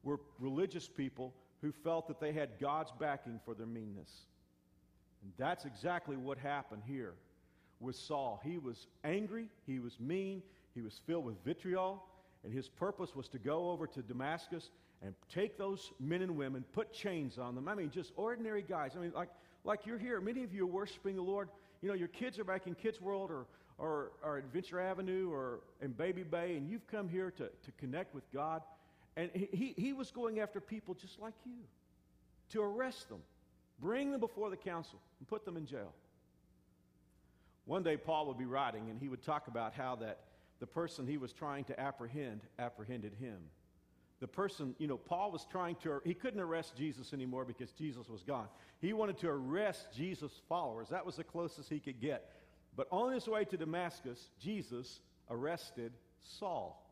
were 0.04 0.20
religious 0.38 0.88
people 0.88 1.34
who 1.60 1.72
felt 1.72 2.06
that 2.08 2.20
they 2.20 2.32
had 2.32 2.60
God's 2.60 2.92
backing 3.00 3.40
for 3.44 3.54
their 3.54 3.66
meanness. 3.66 4.26
And 5.22 5.32
that's 5.38 5.64
exactly 5.64 6.16
what 6.16 6.38
happened 6.38 6.82
here 6.86 7.14
with 7.80 7.96
Saul. 7.96 8.40
He 8.44 8.58
was 8.58 8.86
angry, 9.02 9.48
he 9.66 9.78
was 9.78 9.98
mean, 9.98 10.42
he 10.74 10.82
was 10.82 11.00
filled 11.06 11.24
with 11.24 11.42
vitriol, 11.44 12.04
and 12.44 12.52
his 12.52 12.68
purpose 12.68 13.16
was 13.16 13.28
to 13.28 13.38
go 13.38 13.70
over 13.70 13.86
to 13.86 14.02
Damascus 14.02 14.70
and 15.02 15.14
take 15.32 15.58
those 15.58 15.92
men 16.00 16.22
and 16.22 16.36
women, 16.36 16.64
put 16.72 16.92
chains 16.92 17.38
on 17.38 17.54
them. 17.54 17.68
I 17.68 17.74
mean, 17.74 17.90
just 17.90 18.12
ordinary 18.16 18.62
guys. 18.62 18.92
I 18.96 19.00
mean, 19.00 19.12
like, 19.14 19.28
like 19.64 19.86
you're 19.86 19.98
here. 19.98 20.20
Many 20.20 20.42
of 20.44 20.52
you 20.54 20.64
are 20.64 20.70
worshiping 20.70 21.16
the 21.16 21.22
Lord. 21.22 21.48
You 21.82 21.88
know, 21.88 21.94
your 21.94 22.08
kids 22.08 22.38
are 22.38 22.44
back 22.44 22.66
in 22.66 22.74
Kids 22.74 23.00
World 23.00 23.30
or, 23.30 23.46
or, 23.78 24.12
or 24.22 24.38
Adventure 24.38 24.80
Avenue 24.80 25.30
or 25.30 25.60
in 25.82 25.92
Baby 25.92 26.22
Bay, 26.22 26.56
and 26.56 26.68
you've 26.68 26.86
come 26.86 27.08
here 27.08 27.30
to, 27.32 27.44
to 27.44 27.72
connect 27.78 28.14
with 28.14 28.24
God. 28.32 28.62
And 29.16 29.30
he, 29.34 29.74
he 29.76 29.92
was 29.92 30.10
going 30.10 30.40
after 30.40 30.60
people 30.60 30.94
just 30.94 31.20
like 31.20 31.34
you 31.44 31.62
to 32.50 32.62
arrest 32.62 33.08
them, 33.08 33.20
Bring 33.80 34.10
them 34.10 34.20
before 34.20 34.50
the 34.50 34.56
council 34.56 35.00
and 35.18 35.28
put 35.28 35.44
them 35.44 35.56
in 35.56 35.66
jail. 35.66 35.92
One 37.66 37.82
day, 37.82 37.96
Paul 37.96 38.26
would 38.26 38.38
be 38.38 38.44
writing, 38.44 38.90
and 38.90 39.00
he 39.00 39.08
would 39.08 39.22
talk 39.22 39.48
about 39.48 39.72
how 39.72 39.96
that 39.96 40.20
the 40.60 40.66
person 40.66 41.06
he 41.06 41.16
was 41.16 41.32
trying 41.32 41.64
to 41.64 41.80
apprehend 41.80 42.42
apprehended 42.58 43.14
him. 43.14 43.38
The 44.24 44.28
person, 44.28 44.74
you 44.78 44.86
know, 44.86 44.96
Paul 44.96 45.30
was 45.32 45.46
trying 45.50 45.76
to, 45.82 46.00
he 46.02 46.14
couldn't 46.14 46.40
arrest 46.40 46.74
Jesus 46.78 47.12
anymore 47.12 47.44
because 47.44 47.70
Jesus 47.72 48.08
was 48.08 48.22
gone. 48.22 48.46
He 48.80 48.94
wanted 48.94 49.18
to 49.18 49.28
arrest 49.28 49.88
Jesus' 49.94 50.32
followers. 50.48 50.88
That 50.88 51.04
was 51.04 51.16
the 51.16 51.24
closest 51.24 51.68
he 51.68 51.78
could 51.78 52.00
get. 52.00 52.32
But 52.74 52.88
on 52.90 53.12
his 53.12 53.28
way 53.28 53.44
to 53.44 53.58
Damascus, 53.58 54.30
Jesus 54.40 55.00
arrested 55.28 55.92
Saul. 56.38 56.90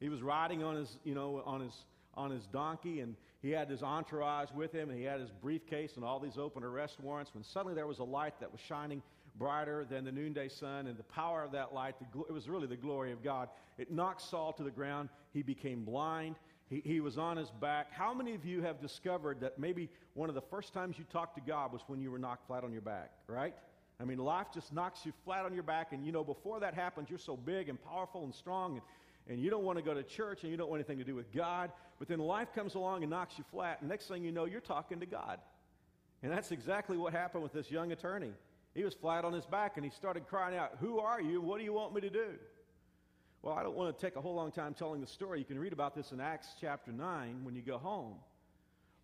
He 0.00 0.08
was 0.08 0.20
riding 0.20 0.64
on 0.64 0.74
his, 0.74 0.98
you 1.04 1.14
know, 1.14 1.44
on 1.46 1.60
his, 1.60 1.84
on 2.14 2.32
his 2.32 2.44
donkey, 2.48 2.98
and 2.98 3.14
he 3.40 3.52
had 3.52 3.70
his 3.70 3.84
entourage 3.84 4.50
with 4.52 4.72
him, 4.72 4.90
and 4.90 4.98
he 4.98 5.04
had 5.04 5.20
his 5.20 5.30
briefcase 5.30 5.92
and 5.94 6.04
all 6.04 6.18
these 6.18 6.38
open 6.38 6.64
arrest 6.64 6.98
warrants. 6.98 7.32
When 7.34 7.44
suddenly 7.44 7.76
there 7.76 7.86
was 7.86 8.00
a 8.00 8.04
light 8.04 8.40
that 8.40 8.50
was 8.50 8.60
shining 8.62 9.00
brighter 9.38 9.84
than 9.84 10.04
the 10.04 10.12
noonday 10.12 10.48
sun, 10.48 10.86
and 10.86 10.96
the 10.96 11.04
power 11.04 11.42
of 11.42 11.52
that 11.52 11.74
light, 11.74 11.94
the, 11.98 12.20
it 12.28 12.32
was 12.32 12.48
really 12.48 12.66
the 12.66 12.76
glory 12.76 13.12
of 13.12 13.22
God. 13.22 13.48
It 13.78 13.90
knocked 13.90 14.22
Saul 14.22 14.52
to 14.54 14.62
the 14.62 14.70
ground. 14.70 15.08
He 15.32 15.42
became 15.42 15.84
blind. 15.84 16.36
He, 16.68 16.82
he 16.84 17.00
was 17.00 17.18
on 17.18 17.36
his 17.36 17.50
back. 17.60 17.92
How 17.92 18.12
many 18.12 18.34
of 18.34 18.44
you 18.44 18.62
have 18.62 18.80
discovered 18.80 19.40
that 19.40 19.58
maybe 19.58 19.88
one 20.14 20.28
of 20.28 20.34
the 20.34 20.40
first 20.42 20.72
times 20.72 20.98
you 20.98 21.04
talked 21.12 21.36
to 21.36 21.42
God 21.46 21.72
was 21.72 21.82
when 21.86 22.00
you 22.00 22.10
were 22.10 22.18
knocked 22.18 22.46
flat 22.46 22.64
on 22.64 22.72
your 22.72 22.82
back, 22.82 23.12
right? 23.28 23.54
I 24.00 24.04
mean, 24.04 24.18
life 24.18 24.48
just 24.52 24.72
knocks 24.72 25.06
you 25.06 25.12
flat 25.24 25.44
on 25.44 25.54
your 25.54 25.62
back, 25.62 25.92
and 25.92 26.04
you 26.04 26.12
know, 26.12 26.24
before 26.24 26.60
that 26.60 26.74
happens, 26.74 27.08
you're 27.08 27.18
so 27.18 27.36
big 27.36 27.68
and 27.68 27.82
powerful 27.82 28.24
and 28.24 28.34
strong, 28.34 28.72
and, 28.72 28.82
and 29.28 29.40
you 29.40 29.48
don't 29.48 29.64
want 29.64 29.78
to 29.78 29.84
go 29.84 29.94
to 29.94 30.02
church, 30.02 30.42
and 30.42 30.50
you 30.50 30.58
don't 30.58 30.68
want 30.68 30.80
anything 30.80 30.98
to 30.98 31.04
do 31.04 31.14
with 31.14 31.32
God. 31.32 31.70
But 31.98 32.08
then 32.08 32.18
life 32.18 32.52
comes 32.54 32.74
along 32.74 33.02
and 33.02 33.10
knocks 33.10 33.38
you 33.38 33.44
flat, 33.50 33.78
and 33.80 33.88
next 33.88 34.08
thing 34.08 34.24
you 34.24 34.32
know, 34.32 34.44
you're 34.44 34.60
talking 34.60 35.00
to 35.00 35.06
God. 35.06 35.38
And 36.22 36.32
that's 36.32 36.50
exactly 36.50 36.96
what 36.96 37.12
happened 37.12 37.42
with 37.42 37.52
this 37.52 37.70
young 37.70 37.92
attorney. 37.92 38.32
He 38.76 38.84
was 38.84 38.92
flat 38.92 39.24
on 39.24 39.32
his 39.32 39.46
back, 39.46 39.76
and 39.76 39.84
he 39.84 39.90
started 39.90 40.28
crying 40.28 40.54
out, 40.54 40.72
Who 40.80 40.98
are 40.98 41.18
you? 41.18 41.40
What 41.40 41.58
do 41.58 41.64
you 41.64 41.72
want 41.72 41.94
me 41.94 42.02
to 42.02 42.10
do? 42.10 42.34
Well, 43.40 43.54
I 43.54 43.62
don't 43.62 43.74
want 43.74 43.96
to 43.96 44.06
take 44.06 44.16
a 44.16 44.20
whole 44.20 44.34
long 44.34 44.52
time 44.52 44.74
telling 44.74 45.00
the 45.00 45.06
story. 45.06 45.38
You 45.38 45.46
can 45.46 45.58
read 45.58 45.72
about 45.72 45.94
this 45.94 46.12
in 46.12 46.20
Acts 46.20 46.48
chapter 46.60 46.92
9 46.92 47.40
when 47.42 47.54
you 47.54 47.62
go 47.62 47.78
home. 47.78 48.16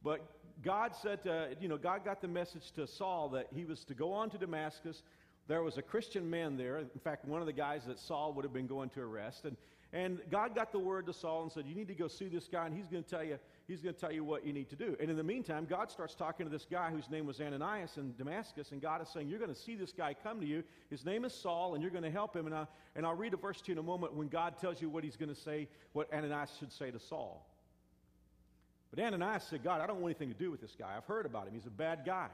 But 0.04 0.20
God 0.62 0.92
said, 1.00 1.22
to, 1.24 1.56
you 1.58 1.68
know, 1.68 1.78
God 1.78 2.04
got 2.04 2.20
the 2.20 2.28
message 2.28 2.72
to 2.72 2.86
Saul 2.86 3.30
that 3.30 3.46
he 3.54 3.64
was 3.64 3.82
to 3.84 3.94
go 3.94 4.12
on 4.12 4.28
to 4.30 4.38
Damascus. 4.38 5.02
There 5.48 5.62
was 5.62 5.78
a 5.78 5.82
Christian 5.82 6.28
man 6.28 6.58
there. 6.58 6.78
In 6.78 7.00
fact, 7.02 7.24
one 7.24 7.40
of 7.40 7.46
the 7.46 7.52
guys 7.52 7.82
that 7.86 7.98
Saul 7.98 8.34
would 8.34 8.44
have 8.44 8.52
been 8.52 8.66
going 8.66 8.90
to 8.90 9.00
arrest. 9.00 9.46
And, 9.46 9.56
and 9.94 10.20
God 10.30 10.54
got 10.54 10.72
the 10.72 10.78
word 10.78 11.06
to 11.06 11.14
Saul 11.14 11.44
and 11.44 11.52
said, 11.52 11.64
You 11.66 11.74
need 11.74 11.88
to 11.88 11.94
go 11.94 12.08
see 12.08 12.28
this 12.28 12.46
guy, 12.46 12.66
and 12.66 12.76
he's 12.76 12.88
going 12.88 13.04
to 13.04 13.08
tell 13.08 13.24
you, 13.24 13.38
he's 13.66 13.80
going 13.80 13.94
to 13.94 14.00
tell 14.00 14.12
you 14.12 14.24
what 14.24 14.46
you 14.46 14.52
need 14.52 14.68
to 14.70 14.76
do. 14.76 14.96
And 15.00 15.10
in 15.10 15.16
the 15.16 15.22
meantime, 15.22 15.66
God 15.68 15.90
starts 15.90 16.14
talking 16.14 16.46
to 16.46 16.50
this 16.50 16.66
guy 16.70 16.90
whose 16.90 17.08
name 17.10 17.26
was 17.26 17.40
Ananias 17.40 17.96
in 17.96 18.14
Damascus, 18.16 18.72
and 18.72 18.80
God 18.80 19.02
is 19.02 19.08
saying, 19.08 19.28
You're 19.28 19.38
going 19.38 19.52
to 19.52 19.60
see 19.60 19.74
this 19.74 19.92
guy 19.92 20.14
come 20.14 20.40
to 20.40 20.46
you. 20.46 20.62
His 20.90 21.04
name 21.04 21.24
is 21.24 21.32
Saul, 21.32 21.74
and 21.74 21.82
you're 21.82 21.90
going 21.90 22.04
to 22.04 22.10
help 22.10 22.36
him. 22.36 22.46
And, 22.46 22.54
I, 22.54 22.66
and 22.96 23.06
I'll 23.06 23.14
read 23.14 23.34
a 23.34 23.36
verse 23.36 23.60
to 23.62 23.68
you 23.68 23.72
in 23.72 23.78
a 23.78 23.82
moment 23.82 24.14
when 24.14 24.28
God 24.28 24.58
tells 24.58 24.80
you 24.80 24.88
what 24.88 25.04
he's 25.04 25.16
going 25.16 25.28
to 25.28 25.40
say, 25.40 25.68
what 25.92 26.12
Ananias 26.12 26.50
should 26.58 26.72
say 26.72 26.90
to 26.90 26.98
Saul. 26.98 27.46
But 28.94 29.02
Ananias 29.02 29.44
said, 29.44 29.64
God, 29.64 29.80
I 29.80 29.86
don't 29.86 30.00
want 30.00 30.14
anything 30.14 30.32
to 30.32 30.38
do 30.38 30.50
with 30.50 30.60
this 30.60 30.76
guy. 30.78 30.94
I've 30.96 31.06
heard 31.06 31.24
about 31.24 31.46
him. 31.46 31.54
He's 31.54 31.66
a 31.66 31.70
bad 31.70 32.02
guy. 32.04 32.28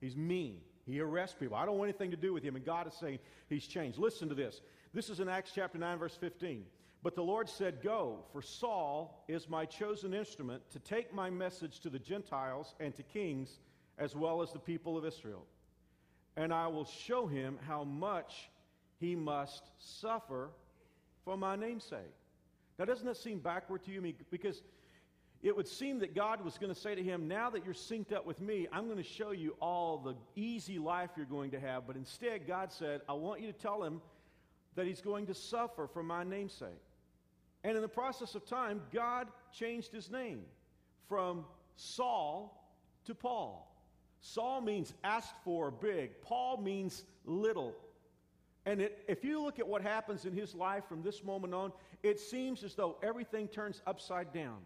He's 0.00 0.14
mean. 0.14 0.60
He 0.84 1.00
arrests 1.00 1.36
people. 1.38 1.56
I 1.56 1.64
don't 1.64 1.78
want 1.78 1.88
anything 1.88 2.10
to 2.10 2.16
do 2.16 2.32
with 2.32 2.42
him. 2.42 2.54
And 2.54 2.64
God 2.64 2.86
is 2.86 2.94
saying 2.94 3.18
he's 3.48 3.66
changed. 3.66 3.98
Listen 3.98 4.28
to 4.28 4.34
this. 4.34 4.60
This 4.92 5.08
is 5.08 5.20
in 5.20 5.28
Acts 5.28 5.52
chapter 5.54 5.78
9, 5.78 5.98
verse 5.98 6.14
15. 6.14 6.64
But 7.02 7.14
the 7.14 7.22
Lord 7.22 7.48
said, 7.48 7.82
Go, 7.82 8.24
for 8.32 8.42
Saul 8.42 9.24
is 9.28 9.48
my 9.48 9.64
chosen 9.64 10.12
instrument 10.12 10.62
to 10.72 10.78
take 10.78 11.14
my 11.14 11.30
message 11.30 11.80
to 11.80 11.90
the 11.90 11.98
Gentiles 11.98 12.74
and 12.80 12.94
to 12.96 13.02
kings 13.02 13.60
as 13.98 14.14
well 14.14 14.42
as 14.42 14.52
the 14.52 14.58
people 14.58 14.98
of 14.98 15.04
Israel. 15.04 15.44
And 16.36 16.52
I 16.52 16.66
will 16.66 16.84
show 16.84 17.26
him 17.26 17.58
how 17.66 17.84
much 17.84 18.50
he 18.98 19.14
must 19.14 19.70
suffer 19.78 20.50
for 21.24 21.36
my 21.36 21.56
namesake. 21.56 22.14
Now, 22.78 22.84
doesn't 22.84 23.06
that 23.06 23.16
seem 23.16 23.38
backward 23.38 23.84
to 23.84 23.90
you? 23.90 24.14
Because 24.30 24.62
it 25.42 25.54
would 25.54 25.68
seem 25.68 25.98
that 26.00 26.14
God 26.14 26.44
was 26.44 26.58
going 26.58 26.74
to 26.74 26.78
say 26.78 26.94
to 26.94 27.02
him, 27.02 27.28
Now 27.28 27.50
that 27.50 27.64
you're 27.64 27.74
synced 27.74 28.12
up 28.12 28.26
with 28.26 28.40
me, 28.40 28.66
I'm 28.72 28.86
going 28.86 28.98
to 28.98 29.08
show 29.08 29.30
you 29.30 29.54
all 29.60 29.98
the 29.98 30.14
easy 30.34 30.78
life 30.78 31.10
you're 31.16 31.26
going 31.26 31.50
to 31.52 31.60
have. 31.60 31.86
But 31.86 31.96
instead, 31.96 32.46
God 32.46 32.72
said, 32.72 33.00
I 33.08 33.12
want 33.12 33.40
you 33.40 33.46
to 33.46 33.58
tell 33.58 33.82
him 33.82 34.00
that 34.74 34.86
he's 34.86 35.00
going 35.00 35.26
to 35.26 35.34
suffer 35.34 35.86
for 35.86 36.02
my 36.02 36.22
namesake. 36.24 36.68
And 37.66 37.74
in 37.74 37.82
the 37.82 37.88
process 37.88 38.36
of 38.36 38.46
time, 38.46 38.80
God 38.94 39.26
changed 39.52 39.90
his 39.90 40.08
name 40.08 40.42
from 41.08 41.44
Saul 41.74 42.64
to 43.06 43.12
Paul. 43.12 43.68
Saul 44.20 44.60
means 44.60 44.94
asked 45.02 45.34
for, 45.42 45.72
big. 45.72 46.22
Paul 46.22 46.58
means 46.58 47.02
little. 47.24 47.74
And 48.66 48.80
it, 48.80 49.04
if 49.08 49.24
you 49.24 49.42
look 49.42 49.58
at 49.58 49.66
what 49.66 49.82
happens 49.82 50.26
in 50.26 50.32
his 50.32 50.54
life 50.54 50.84
from 50.88 51.02
this 51.02 51.24
moment 51.24 51.54
on, 51.54 51.72
it 52.04 52.20
seems 52.20 52.62
as 52.62 52.76
though 52.76 52.98
everything 53.02 53.48
turns 53.48 53.82
upside 53.84 54.32
down. 54.32 54.58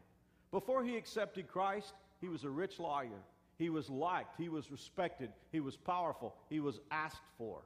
Before 0.50 0.84
he 0.84 0.98
accepted 0.98 1.48
Christ, 1.48 1.94
he 2.20 2.28
was 2.28 2.44
a 2.44 2.50
rich 2.50 2.78
lawyer. 2.78 3.22
He 3.56 3.70
was 3.70 3.88
liked. 3.88 4.36
He 4.36 4.50
was 4.50 4.70
respected. 4.70 5.30
He 5.52 5.60
was 5.60 5.74
powerful. 5.74 6.34
He 6.50 6.60
was 6.60 6.80
asked 6.90 7.24
for. 7.38 7.62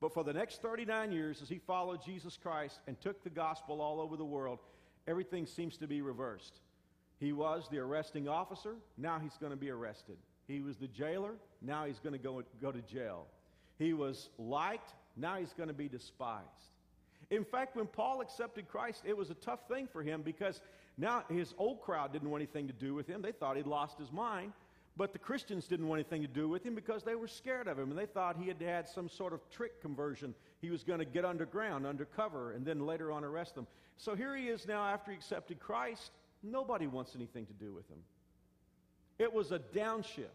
But 0.00 0.12
for 0.12 0.24
the 0.24 0.32
next 0.32 0.60
39 0.62 1.12
years, 1.12 1.40
as 1.42 1.48
he 1.48 1.58
followed 1.58 2.04
Jesus 2.04 2.36
Christ 2.36 2.80
and 2.86 3.00
took 3.00 3.22
the 3.24 3.30
gospel 3.30 3.80
all 3.80 4.00
over 4.00 4.16
the 4.16 4.24
world, 4.24 4.58
everything 5.06 5.46
seems 5.46 5.76
to 5.78 5.86
be 5.86 6.02
reversed. 6.02 6.60
He 7.18 7.32
was 7.32 7.66
the 7.70 7.78
arresting 7.78 8.28
officer. 8.28 8.74
Now 8.98 9.18
he's 9.18 9.36
going 9.38 9.52
to 9.52 9.56
be 9.56 9.70
arrested. 9.70 10.16
He 10.46 10.60
was 10.60 10.76
the 10.76 10.88
jailer. 10.88 11.34
Now 11.62 11.86
he's 11.86 11.98
going 11.98 12.12
to 12.12 12.18
go, 12.18 12.42
go 12.60 12.70
to 12.70 12.82
jail. 12.82 13.26
He 13.78 13.94
was 13.94 14.28
liked. 14.38 14.90
Now 15.16 15.36
he's 15.36 15.54
going 15.54 15.68
to 15.68 15.74
be 15.74 15.88
despised. 15.88 16.44
In 17.30 17.44
fact, 17.44 17.74
when 17.74 17.86
Paul 17.86 18.20
accepted 18.20 18.68
Christ, 18.68 19.02
it 19.06 19.16
was 19.16 19.30
a 19.30 19.34
tough 19.34 19.66
thing 19.66 19.88
for 19.90 20.02
him 20.02 20.22
because 20.22 20.60
now, 20.98 21.24
his 21.28 21.54
old 21.58 21.82
crowd 21.82 22.12
didn't 22.12 22.30
want 22.30 22.40
anything 22.40 22.68
to 22.68 22.72
do 22.72 22.94
with 22.94 23.06
him. 23.06 23.20
They 23.20 23.32
thought 23.32 23.56
he'd 23.56 23.66
lost 23.66 23.98
his 23.98 24.10
mind. 24.10 24.52
But 24.96 25.12
the 25.12 25.18
Christians 25.18 25.66
didn't 25.66 25.88
want 25.88 26.00
anything 26.00 26.22
to 26.22 26.28
do 26.28 26.48
with 26.48 26.64
him 26.64 26.74
because 26.74 27.02
they 27.02 27.14
were 27.14 27.28
scared 27.28 27.68
of 27.68 27.78
him 27.78 27.90
and 27.90 27.98
they 27.98 28.06
thought 28.06 28.36
he 28.38 28.48
had 28.48 28.60
had 28.62 28.88
some 28.88 29.08
sort 29.08 29.34
of 29.34 29.40
trick 29.50 29.82
conversion. 29.82 30.34
He 30.62 30.70
was 30.70 30.82
going 30.82 31.00
to 31.00 31.04
get 31.04 31.24
underground, 31.24 31.86
undercover, 31.86 32.52
and 32.52 32.64
then 32.64 32.86
later 32.86 33.12
on 33.12 33.22
arrest 33.22 33.54
them. 33.54 33.66
So 33.98 34.14
here 34.14 34.34
he 34.34 34.48
is 34.48 34.66
now 34.66 34.86
after 34.86 35.10
he 35.10 35.16
accepted 35.16 35.60
Christ. 35.60 36.12
Nobody 36.42 36.86
wants 36.86 37.14
anything 37.14 37.44
to 37.46 37.52
do 37.52 37.74
with 37.74 37.88
him. 37.90 37.98
It 39.18 39.32
was 39.32 39.52
a 39.52 39.58
downshift. 39.58 40.28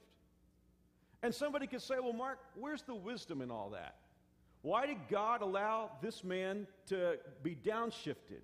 And 1.23 1.33
somebody 1.33 1.67
could 1.67 1.81
say, 1.81 1.95
well, 1.99 2.13
Mark, 2.13 2.39
where's 2.55 2.83
the 2.83 2.95
wisdom 2.95 3.41
in 3.41 3.49
all 3.51 3.71
that? 3.71 3.95
Why 4.61 4.85
did 4.85 4.97
God 5.09 5.41
allow 5.41 5.91
this 6.01 6.23
man 6.23 6.67
to 6.87 7.17
be 7.41 7.55
downshifted? 7.55 8.41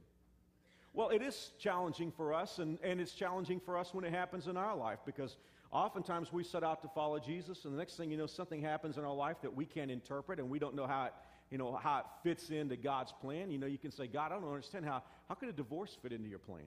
Well, 0.97 1.09
it 1.09 1.21
is 1.21 1.51
challenging 1.59 2.11
for 2.11 2.33
us, 2.33 2.57
and, 2.57 2.79
and 2.81 2.99
it's 2.99 3.11
challenging 3.11 3.59
for 3.59 3.77
us 3.77 3.93
when 3.93 4.03
it 4.03 4.11
happens 4.11 4.47
in 4.47 4.57
our 4.57 4.75
life 4.75 4.97
because 5.05 5.37
oftentimes 5.71 6.33
we 6.33 6.43
set 6.43 6.63
out 6.63 6.81
to 6.81 6.87
follow 6.87 7.19
Jesus, 7.19 7.65
and 7.65 7.73
the 7.75 7.77
next 7.77 7.97
thing 7.97 8.09
you 8.09 8.17
know, 8.17 8.25
something 8.25 8.63
happens 8.63 8.97
in 8.97 9.05
our 9.05 9.13
life 9.13 9.37
that 9.43 9.55
we 9.55 9.63
can't 9.63 9.91
interpret, 9.91 10.39
and 10.39 10.49
we 10.49 10.57
don't 10.57 10.73
know 10.73 10.87
how 10.87 11.05
it, 11.05 11.13
you 11.51 11.59
know, 11.59 11.75
how 11.75 11.99
it 11.99 12.05
fits 12.23 12.49
into 12.49 12.75
God's 12.75 13.13
plan. 13.21 13.51
You 13.51 13.59
know, 13.59 13.67
you 13.67 13.77
can 13.77 13.91
say, 13.91 14.07
God, 14.07 14.31
I 14.31 14.39
don't 14.39 14.49
understand 14.49 14.85
how, 14.85 15.03
how 15.29 15.35
could 15.35 15.49
a 15.49 15.53
divorce 15.53 15.95
fit 16.01 16.11
into 16.11 16.29
your 16.29 16.39
plan? 16.39 16.65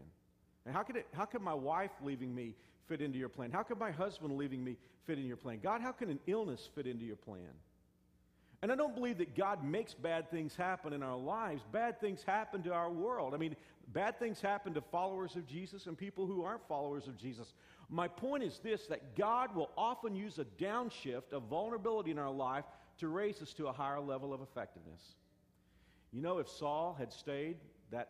And 0.65 0.77
how 0.77 0.85
could, 0.85 0.95
it, 0.95 1.09
how 1.13 1.25
could 1.25 1.43
my 1.43 1.55
wife 1.55 1.91
leaving 2.01 2.33
me 2.33 2.55
fit 2.87 3.01
into 3.01 3.19
your 3.19 3.31
plan? 3.31 3.51
How 3.51 3.65
could 3.65 3.81
my 3.81 3.91
husband 3.91 4.37
leaving 4.37 4.63
me 4.63 4.77
fit 5.09 5.19
into 5.19 5.27
your 5.27 5.39
plan? 5.39 5.59
God, 5.61 5.81
how 5.81 5.91
can 5.91 6.09
an 6.09 6.21
illness 6.29 6.71
fit 6.73 6.87
into 6.87 7.05
your 7.05 7.17
plan? 7.17 7.51
And 8.63 8.71
I 8.71 8.77
don't 8.77 8.95
believe 8.95 9.19
that 9.19 9.35
God 9.35 9.65
makes 9.65 9.95
bad 9.95 10.31
things 10.31 10.55
happen 10.55 10.93
in 10.93 11.03
our 11.03 11.17
lives. 11.17 11.63
Bad 11.73 11.99
things 11.99 12.23
happen 12.23 12.63
to 12.65 12.73
our 12.73 12.91
world. 12.91 13.33
I 13.35 13.39
mean, 13.39 13.57
bad 13.93 14.19
things 14.19 14.41
happen 14.41 14.75
to 14.75 14.81
followers 14.81 15.37
of 15.37 15.47
Jesus 15.47 15.87
and 15.87 15.97
people 15.97 16.27
who 16.27 16.43
aren't 16.43 16.67
followers 16.69 17.07
of 17.07 17.17
Jesus. 17.17 17.55
My 17.89 18.09
point 18.09 18.43
is 18.43 18.61
this 18.63 18.87
that 18.87 19.17
God 19.17 19.55
will 19.55 19.71
often 19.77 20.15
use 20.15 20.39
a 20.39 20.45
downshift 20.45 21.33
of 21.33 21.45
vulnerability 21.45 22.11
in 22.11 22.19
our 22.19 22.31
life 22.31 22.65
to 22.99 23.09
raise 23.09 23.41
us 23.43 23.53
to 23.55 23.67
a 23.67 23.73
higher 23.73 24.01
level 24.01 24.33
of 24.33 24.41
effectiveness. 24.41 25.01
You 26.13 26.23
know, 26.23 26.39
if 26.39 26.49
Saul 26.49 26.95
had 26.99 27.13
stayed 27.13 27.57
that 27.91 28.09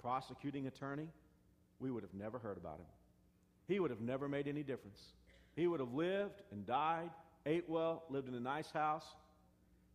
prosecuting 0.00 0.66
attorney, 0.66 1.08
we 1.78 1.90
would 1.90 2.02
have 2.02 2.14
never 2.14 2.38
heard 2.38 2.56
about 2.56 2.78
him. 2.78 2.86
He 3.66 3.80
would 3.80 3.90
have 3.90 4.00
never 4.00 4.28
made 4.28 4.48
any 4.48 4.62
difference. 4.62 5.00
He 5.56 5.66
would 5.66 5.80
have 5.80 5.92
lived 5.92 6.42
and 6.50 6.66
died, 6.66 7.10
ate 7.46 7.68
well, 7.68 8.04
lived 8.10 8.28
in 8.28 8.34
a 8.34 8.40
nice 8.40 8.70
house, 8.70 9.04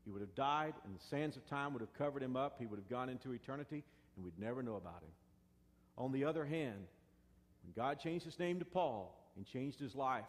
he 0.05 0.11
would 0.11 0.21
have 0.21 0.35
died, 0.35 0.75
and 0.85 0.95
the 0.95 1.03
sands 1.03 1.35
of 1.35 1.45
time 1.47 1.73
would 1.73 1.81
have 1.81 1.93
covered 1.93 2.21
him 2.21 2.37
up. 2.37 2.57
He 2.59 2.67
would 2.67 2.77
have 2.77 2.87
gone 2.87 3.09
into 3.09 3.33
eternity, 3.33 3.83
and 4.15 4.25
we'd 4.25 4.39
never 4.39 4.63
know 4.63 4.75
about 4.75 5.01
him. 5.01 5.11
On 5.97 6.11
the 6.11 6.25
other 6.25 6.45
hand, 6.45 6.87
when 7.63 7.73
God 7.75 7.99
changed 7.99 8.25
his 8.25 8.39
name 8.39 8.59
to 8.59 8.65
Paul 8.65 9.17
and 9.35 9.45
changed 9.45 9.79
his 9.79 9.95
life, 9.95 10.25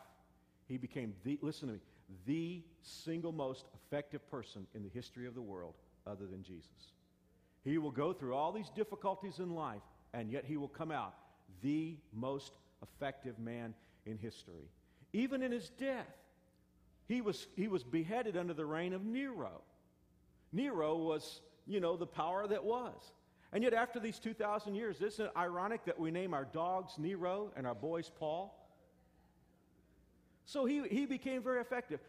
he 0.68 0.76
became 0.76 1.14
the, 1.24 1.38
listen 1.42 1.68
to 1.68 1.74
me, 1.74 1.80
the 2.26 2.62
single 2.82 3.32
most 3.32 3.66
effective 3.74 4.28
person 4.30 4.66
in 4.74 4.82
the 4.82 4.88
history 4.88 5.26
of 5.26 5.34
the 5.34 5.42
world 5.42 5.74
other 6.06 6.26
than 6.26 6.42
Jesus. 6.42 6.92
He 7.64 7.78
will 7.78 7.90
go 7.90 8.12
through 8.12 8.34
all 8.34 8.52
these 8.52 8.70
difficulties 8.70 9.40
in 9.40 9.54
life, 9.54 9.82
and 10.14 10.30
yet 10.30 10.44
he 10.44 10.56
will 10.56 10.68
come 10.68 10.92
out 10.92 11.14
the 11.62 11.96
most 12.12 12.52
effective 12.82 13.38
man 13.38 13.74
in 14.04 14.18
history. 14.18 14.70
Even 15.12 15.42
in 15.42 15.50
his 15.50 15.70
death, 15.70 16.06
he 17.08 17.20
was, 17.20 17.46
he 17.56 17.68
was 17.68 17.82
beheaded 17.82 18.36
under 18.36 18.54
the 18.54 18.64
reign 18.64 18.92
of 18.92 19.04
Nero. 19.04 19.62
Nero 20.52 20.96
was, 20.96 21.40
you 21.66 21.80
know, 21.80 21.96
the 21.96 22.06
power 22.06 22.46
that 22.46 22.64
was. 22.64 22.94
And 23.56 23.64
yet, 23.64 23.72
after 23.72 23.98
these 23.98 24.18
2,000 24.18 24.74
years, 24.74 25.00
isn't 25.00 25.24
it 25.24 25.32
ironic 25.34 25.86
that 25.86 25.98
we 25.98 26.10
name 26.10 26.34
our 26.34 26.44
dogs 26.44 26.92
Nero 26.98 27.52
and 27.56 27.66
our 27.66 27.74
boys 27.74 28.12
Paul? 28.18 28.54
So 30.44 30.66
he, 30.66 30.82
he 30.90 31.06
became 31.06 31.42
very 31.42 31.62
effective. 31.62 32.00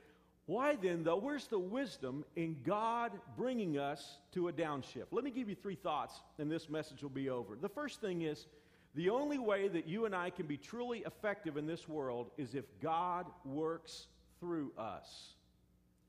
Why 0.46 0.76
then, 0.76 1.06
though? 1.06 1.16
Where's 1.16 1.48
the 1.48 1.58
wisdom 1.58 2.26
in 2.36 2.58
God 2.66 3.14
bringing 3.38 3.78
us 3.78 4.18
to 4.34 4.50
a 4.50 4.52
downshift? 4.52 5.06
Let 5.12 5.24
me 5.24 5.32
give 5.32 5.48
you 5.48 5.56
three 5.56 5.78
thoughts, 5.78 6.20
and 6.38 6.52
this 6.52 6.68
message 6.68 7.02
will 7.02 7.12
be 7.12 7.30
over. 7.30 7.56
The 7.56 7.70
first 7.70 8.02
thing 8.02 8.24
is 8.24 8.46
the 8.94 9.10
only 9.10 9.40
way 9.40 9.70
that 9.70 9.88
you 9.88 10.04
and 10.04 10.14
I 10.14 10.32
can 10.32 10.48
be 10.48 10.58
truly 10.58 11.06
effective 11.06 11.56
in 11.56 11.66
this 11.66 11.88
world 11.88 12.30
is 12.38 12.56
if 12.56 12.66
God 12.82 13.26
works 13.46 14.08
through 14.42 14.74
us. 14.78 15.30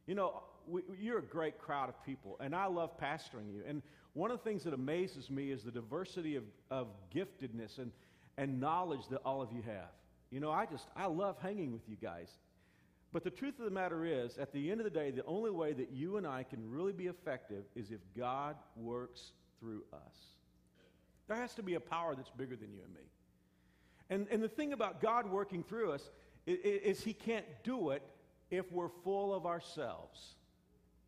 You 0.09 0.17
know, 0.17 0.43
we, 0.67 0.83
you're 1.01 1.19
a 1.19 1.23
great 1.23 1.59
crowd 1.59 1.91
of 1.91 2.05
people, 2.05 2.37
and 2.41 2.57
I 2.57 2.67
love 2.67 2.99
pastoring 2.99 3.53
you. 3.53 3.63
And 3.67 3.83
one 4.19 4.33
of 4.33 4.39
the 4.39 4.43
things 4.43 4.65
that 4.65 4.75
amazes 4.75 5.31
me 5.31 5.53
is 5.53 5.63
the 5.63 5.71
diversity 5.71 6.35
of, 6.35 6.43
of 6.73 6.89
giftedness 7.15 7.79
and, 7.79 7.93
and 8.37 8.59
knowledge 8.59 9.07
that 9.11 9.21
all 9.25 9.41
of 9.41 9.53
you 9.53 9.63
have. 9.63 9.93
You 10.33 10.41
know, 10.41 10.51
I 10.51 10.67
just, 10.67 10.89
I 10.97 11.07
love 11.07 11.37
hanging 11.41 11.73
with 11.73 11.89
you 11.89 11.95
guys. 11.95 12.29
But 13.13 13.23
the 13.23 13.31
truth 13.31 13.61
of 13.61 13.65
the 13.65 13.71
matter 13.71 14.05
is, 14.05 14.37
at 14.37 14.53
the 14.53 14.73
end 14.73 14.81
of 14.81 14.85
the 14.85 14.91
day, 14.91 15.13
the 15.13 15.25
only 15.25 15.53
way 15.53 15.73
that 15.73 15.93
you 15.93 16.17
and 16.17 16.27
I 16.27 16.43
can 16.43 16.69
really 16.69 16.93
be 16.93 17.07
effective 17.07 17.63
is 17.77 17.93
if 17.93 18.01
God 18.17 18.57
works 18.77 19.31
through 19.61 19.85
us. 19.93 20.17
There 21.29 21.37
has 21.37 21.55
to 21.55 21.63
be 21.63 21.75
a 21.75 21.81
power 21.81 22.17
that's 22.17 22.31
bigger 22.31 22.57
than 22.57 22.73
you 22.73 22.81
and 22.85 22.93
me. 22.93 23.01
And, 24.11 24.27
and 24.33 24.43
the 24.43 24.49
thing 24.49 24.73
about 24.73 25.01
God 25.01 25.31
working 25.31 25.63
through 25.63 25.93
us 25.93 26.11
is, 26.45 26.59
is 26.59 27.05
He 27.05 27.13
can't 27.13 27.47
do 27.63 27.91
it 27.91 28.03
if 28.51 28.73
we're 28.73 28.91
full 29.05 29.33
of 29.33 29.47
ourselves. 29.47 30.35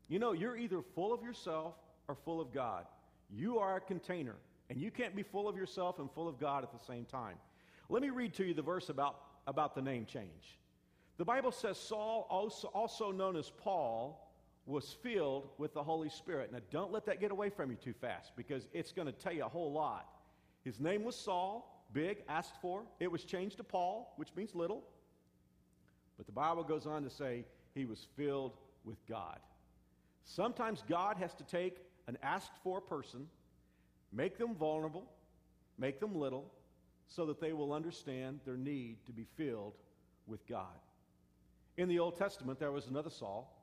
You 0.09 0.21
know, 0.21 0.31
you're 0.31 0.57
either 0.57 0.81
full 0.95 1.13
of 1.13 1.25
yourself 1.25 1.75
or 2.07 2.15
full 2.15 2.41
of 2.41 2.53
God. 2.53 2.87
You 3.33 3.59
are 3.59 3.77
a 3.77 3.81
container, 3.81 4.37
and 4.69 4.81
you 4.81 4.91
can't 4.91 5.15
be 5.15 5.23
full 5.23 5.49
of 5.49 5.57
yourself 5.57 5.99
and 5.99 6.11
full 6.11 6.29
of 6.29 6.39
God 6.39 6.65
at 6.65 6.73
the 6.73 6.85
same 6.85 7.05
time. 7.05 7.37
Let 7.89 8.03
me 8.03 8.11
read 8.11 8.35
to 8.35 8.45
you 8.45 8.55
the 8.55 8.63
verse 8.63 8.89
about, 8.89 9.17
about 9.47 9.75
the 9.75 9.83
name 9.83 10.07
change. 10.07 10.59
The 11.17 11.25
Bible 11.25 11.53
says 11.53 11.79
Saul, 11.79 12.27
also, 12.31 12.69
also 12.69 13.13
known 13.13 13.37
as 13.37 13.51
Paul, 13.51 14.33
was 14.67 14.97
filled 15.03 15.49
with 15.59 15.75
the 15.75 15.83
Holy 15.83 16.09
Spirit. 16.09 16.53
Now, 16.53 16.61
don't 16.71 16.93
let 16.93 17.05
that 17.07 17.21
get 17.21 17.31
away 17.31 17.51
from 17.51 17.71
you 17.71 17.77
too 17.77 17.93
fast 17.93 18.33
because 18.37 18.69
it's 18.73 18.93
going 18.93 19.07
to 19.07 19.13
tell 19.13 19.33
you 19.33 19.45
a 19.45 19.49
whole 19.49 19.73
lot. 19.73 20.09
His 20.63 20.79
name 20.79 21.05
was 21.05 21.17
Saul, 21.17 21.85
big, 21.93 22.19
asked 22.29 22.55
for. 22.61 22.85
It 23.01 23.11
was 23.11 23.25
changed 23.25 23.57
to 23.57 23.65
Paul, 23.65 24.15
which 24.17 24.29
means 24.37 24.55
little. 24.55 24.85
But 26.17 26.27
the 26.27 26.33
Bible 26.33 26.63
goes 26.63 26.87
on 26.87 27.03
to 27.03 27.11
say 27.11 27.45
he 27.75 27.85
was 27.85 28.07
filled 28.17 28.57
with 28.85 29.05
God. 29.07 29.39
Sometimes 30.25 30.85
God 30.89 31.17
has 31.17 31.35
to 31.35 31.45
take 31.45 31.79
an 32.11 32.19
asked 32.25 32.57
for 32.65 32.81
person, 32.81 33.29
make 34.13 34.37
them 34.37 34.57
vulnerable, 34.57 35.07
make 35.79 36.01
them 36.01 36.13
little, 36.13 36.51
so 37.07 37.25
that 37.27 37.41
they 37.41 37.53
will 37.53 37.73
understand 37.73 38.41
their 38.45 38.57
need 38.57 38.97
to 39.07 39.13
be 39.13 39.27
filled 39.37 39.75
with 40.27 40.45
God. 40.49 40.77
In 41.77 41.89
the 41.89 42.01
Old 42.01 42.17
Testament, 42.17 42.59
there 42.59 42.73
was 42.73 42.89
another 42.89 43.11
Saul, 43.11 43.57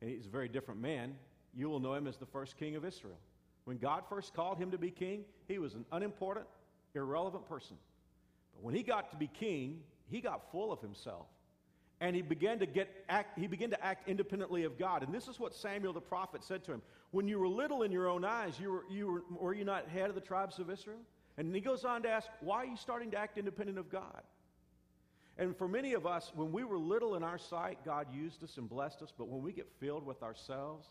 and 0.00 0.10
he's 0.10 0.26
a 0.26 0.30
very 0.30 0.48
different 0.48 0.80
man. 0.80 1.14
You 1.54 1.70
will 1.70 1.78
know 1.78 1.94
him 1.94 2.08
as 2.08 2.16
the 2.16 2.26
first 2.26 2.56
king 2.56 2.74
of 2.74 2.84
Israel. 2.84 3.18
When 3.66 3.78
God 3.78 4.02
first 4.08 4.34
called 4.34 4.58
him 4.58 4.72
to 4.72 4.78
be 4.78 4.90
king, 4.90 5.24
he 5.46 5.60
was 5.60 5.74
an 5.74 5.84
unimportant, 5.92 6.46
irrelevant 6.94 7.48
person. 7.48 7.76
But 8.52 8.64
when 8.64 8.74
he 8.74 8.82
got 8.82 9.12
to 9.12 9.16
be 9.16 9.28
king, 9.28 9.80
he 10.10 10.20
got 10.20 10.50
full 10.50 10.72
of 10.72 10.80
himself. 10.80 11.26
And 12.00 12.14
he 12.14 12.22
began 12.22 12.58
to 12.58 12.66
get 12.66 12.88
act, 13.08 13.38
he 13.38 13.46
began 13.46 13.70
to 13.70 13.84
act 13.84 14.08
independently 14.08 14.64
of 14.64 14.78
God. 14.78 15.02
And 15.02 15.14
this 15.14 15.28
is 15.28 15.40
what 15.40 15.54
Samuel 15.54 15.94
the 15.94 16.00
prophet 16.00 16.44
said 16.44 16.62
to 16.64 16.72
him. 16.72 16.82
When 17.10 17.26
you 17.26 17.38
were 17.38 17.48
little 17.48 17.82
in 17.82 17.92
your 17.92 18.08
own 18.08 18.24
eyes, 18.24 18.60
you 18.60 18.70
were, 18.70 18.84
you 18.90 19.06
were, 19.06 19.22
were 19.30 19.54
you 19.54 19.64
not 19.64 19.88
head 19.88 20.10
of 20.10 20.14
the 20.14 20.20
tribes 20.20 20.58
of 20.58 20.68
Israel? 20.70 20.98
And 21.38 21.54
he 21.54 21.60
goes 21.60 21.84
on 21.84 22.02
to 22.02 22.10
ask, 22.10 22.28
why 22.40 22.56
are 22.56 22.66
you 22.66 22.76
starting 22.76 23.10
to 23.12 23.18
act 23.18 23.38
independent 23.38 23.78
of 23.78 23.90
God? 23.90 24.22
And 25.38 25.56
for 25.56 25.68
many 25.68 25.94
of 25.94 26.06
us, 26.06 26.32
when 26.34 26.50
we 26.50 26.64
were 26.64 26.78
little 26.78 27.14
in 27.14 27.22
our 27.22 27.38
sight, 27.38 27.78
God 27.84 28.06
used 28.12 28.42
us 28.42 28.56
and 28.56 28.68
blessed 28.68 29.02
us. 29.02 29.12
But 29.16 29.28
when 29.28 29.42
we 29.42 29.52
get 29.52 29.68
filled 29.80 30.04
with 30.04 30.22
ourselves, 30.22 30.88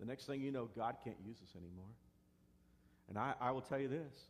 the 0.00 0.06
next 0.06 0.26
thing 0.26 0.40
you 0.40 0.50
know, 0.50 0.68
God 0.76 0.96
can't 1.04 1.16
use 1.24 1.36
us 1.42 1.54
anymore. 1.56 1.90
And 3.08 3.18
I, 3.18 3.34
I 3.40 3.52
will 3.52 3.60
tell 3.60 3.78
you 3.78 3.88
this 3.88 4.26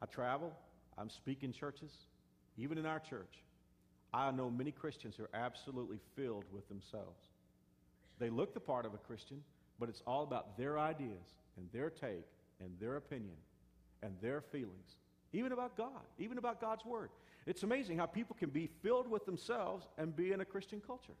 I 0.00 0.06
travel, 0.06 0.52
I'm 0.96 1.10
speaking 1.10 1.52
churches, 1.52 1.90
even 2.56 2.78
in 2.78 2.86
our 2.86 3.00
church. 3.00 3.42
I 4.12 4.30
know 4.30 4.50
many 4.50 4.72
Christians 4.72 5.14
who 5.16 5.24
are 5.24 5.30
absolutely 5.34 5.98
filled 6.16 6.44
with 6.52 6.68
themselves. 6.68 7.28
They 8.18 8.30
look 8.30 8.54
the 8.54 8.60
part 8.60 8.86
of 8.86 8.94
a 8.94 8.98
Christian, 8.98 9.42
but 9.78 9.88
it's 9.88 10.02
all 10.06 10.22
about 10.22 10.58
their 10.58 10.78
ideas 10.78 11.34
and 11.56 11.68
their 11.72 11.90
take 11.90 12.26
and 12.60 12.70
their 12.80 12.96
opinion 12.96 13.36
and 14.02 14.14
their 14.20 14.40
feelings, 14.40 14.96
even 15.32 15.52
about 15.52 15.76
God, 15.76 16.02
even 16.18 16.38
about 16.38 16.60
God's 16.60 16.84
Word. 16.84 17.10
It's 17.46 17.62
amazing 17.62 17.98
how 17.98 18.06
people 18.06 18.36
can 18.38 18.50
be 18.50 18.68
filled 18.82 19.08
with 19.08 19.24
themselves 19.24 19.86
and 19.96 20.14
be 20.14 20.32
in 20.32 20.40
a 20.40 20.44
Christian 20.44 20.80
culture. 20.84 21.14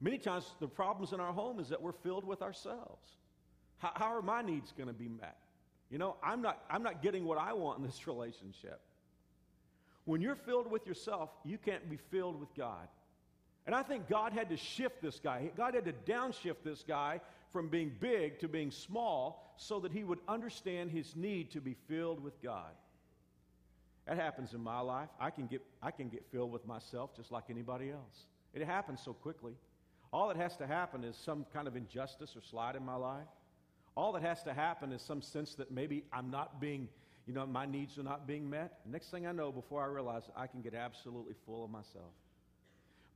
Many 0.00 0.18
times, 0.18 0.44
the 0.60 0.68
problems 0.68 1.12
in 1.12 1.20
our 1.20 1.32
home 1.32 1.60
is 1.60 1.68
that 1.68 1.80
we're 1.80 1.92
filled 1.92 2.24
with 2.24 2.42
ourselves. 2.42 3.08
How, 3.78 3.92
how 3.94 4.16
are 4.16 4.22
my 4.22 4.42
needs 4.42 4.72
going 4.76 4.88
to 4.88 4.94
be 4.94 5.08
met? 5.08 5.38
You 5.90 5.98
know, 5.98 6.16
I'm 6.22 6.42
not, 6.42 6.62
I'm 6.70 6.82
not 6.82 7.02
getting 7.02 7.24
what 7.24 7.38
I 7.38 7.52
want 7.52 7.78
in 7.78 7.84
this 7.86 8.06
relationship. 8.06 8.80
When 10.04 10.20
you're 10.20 10.36
filled 10.36 10.70
with 10.70 10.86
yourself, 10.86 11.30
you 11.44 11.58
can't 11.58 11.88
be 11.88 11.98
filled 12.10 12.38
with 12.38 12.54
God. 12.54 12.88
And 13.66 13.74
I 13.74 13.82
think 13.82 14.08
God 14.08 14.32
had 14.32 14.50
to 14.50 14.56
shift 14.56 15.00
this 15.00 15.18
guy. 15.18 15.50
God 15.56 15.74
had 15.74 15.86
to 15.86 15.92
downshift 15.92 16.62
this 16.64 16.84
guy 16.86 17.20
from 17.50 17.68
being 17.68 17.92
big 17.98 18.38
to 18.40 18.48
being 18.48 18.70
small 18.70 19.54
so 19.56 19.80
that 19.80 19.92
he 19.92 20.04
would 20.04 20.18
understand 20.28 20.90
his 20.90 21.16
need 21.16 21.52
to 21.52 21.60
be 21.60 21.74
filled 21.88 22.22
with 22.22 22.42
God. 22.42 22.72
That 24.06 24.16
happens 24.16 24.52
in 24.52 24.60
my 24.60 24.80
life. 24.80 25.08
I 25.18 25.30
can 25.30 25.46
get, 25.46 25.62
I 25.82 25.90
can 25.90 26.08
get 26.08 26.26
filled 26.30 26.52
with 26.52 26.66
myself 26.66 27.16
just 27.16 27.32
like 27.32 27.44
anybody 27.48 27.90
else. 27.90 28.26
It 28.52 28.62
happens 28.66 29.00
so 29.02 29.14
quickly. 29.14 29.54
All 30.12 30.28
that 30.28 30.36
has 30.36 30.56
to 30.58 30.66
happen 30.66 31.02
is 31.02 31.16
some 31.16 31.46
kind 31.52 31.66
of 31.66 31.74
injustice 31.74 32.36
or 32.36 32.42
slide 32.42 32.76
in 32.76 32.84
my 32.84 32.96
life. 32.96 33.26
All 33.96 34.12
that 34.12 34.22
has 34.22 34.42
to 34.42 34.52
happen 34.52 34.92
is 34.92 35.00
some 35.00 35.22
sense 35.22 35.54
that 35.54 35.70
maybe 35.70 36.04
I'm 36.12 36.30
not 36.30 36.60
being, 36.60 36.88
you 37.26 37.32
know, 37.32 37.46
my 37.46 37.66
needs 37.66 37.98
are 37.98 38.02
not 38.02 38.26
being 38.26 38.48
met. 38.48 38.78
Next 38.84 39.10
thing 39.10 39.26
I 39.26 39.32
know, 39.32 39.50
before 39.50 39.82
I 39.82 39.86
realize, 39.86 40.24
I 40.36 40.46
can 40.46 40.60
get 40.60 40.74
absolutely 40.74 41.34
full 41.46 41.64
of 41.64 41.70
myself. 41.70 42.12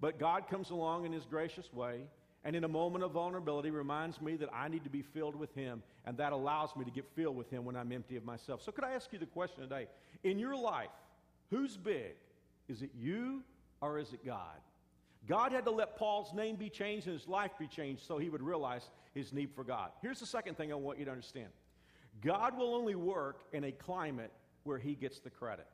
But 0.00 0.18
God 0.18 0.48
comes 0.48 0.70
along 0.70 1.04
in 1.04 1.12
His 1.12 1.24
gracious 1.26 1.72
way 1.72 2.02
and 2.44 2.54
in 2.54 2.64
a 2.64 2.68
moment 2.68 3.04
of 3.04 3.12
vulnerability 3.12 3.70
reminds 3.70 4.20
me 4.20 4.36
that 4.36 4.48
I 4.54 4.68
need 4.68 4.84
to 4.84 4.90
be 4.90 5.02
filled 5.02 5.34
with 5.34 5.54
Him, 5.54 5.82
and 6.06 6.16
that 6.18 6.32
allows 6.32 6.74
me 6.76 6.84
to 6.84 6.90
get 6.90 7.04
filled 7.14 7.36
with 7.36 7.50
Him 7.50 7.64
when 7.64 7.76
I'm 7.76 7.90
empty 7.92 8.16
of 8.16 8.24
myself. 8.24 8.62
So, 8.62 8.72
could 8.72 8.84
I 8.84 8.92
ask 8.92 9.12
you 9.12 9.18
the 9.18 9.26
question 9.26 9.62
today? 9.62 9.86
In 10.22 10.38
your 10.38 10.56
life, 10.56 10.88
who's 11.50 11.76
big? 11.76 12.14
Is 12.68 12.82
it 12.82 12.90
you 12.96 13.42
or 13.80 13.98
is 13.98 14.12
it 14.12 14.24
God? 14.24 14.56
God 15.26 15.52
had 15.52 15.64
to 15.64 15.70
let 15.70 15.96
Paul's 15.96 16.32
name 16.32 16.56
be 16.56 16.70
changed 16.70 17.06
and 17.06 17.18
his 17.18 17.28
life 17.28 17.50
be 17.58 17.66
changed 17.66 18.06
so 18.06 18.18
he 18.18 18.30
would 18.30 18.42
realize 18.42 18.88
his 19.14 19.32
need 19.32 19.50
for 19.54 19.64
God. 19.64 19.90
Here's 20.00 20.20
the 20.20 20.26
second 20.26 20.56
thing 20.56 20.72
I 20.72 20.76
want 20.76 20.98
you 20.98 21.04
to 21.06 21.10
understand 21.10 21.48
God 22.22 22.56
will 22.56 22.74
only 22.74 22.94
work 22.94 23.40
in 23.52 23.64
a 23.64 23.72
climate 23.72 24.32
where 24.64 24.78
he 24.78 24.94
gets 24.94 25.20
the 25.20 25.30
credit. 25.30 25.66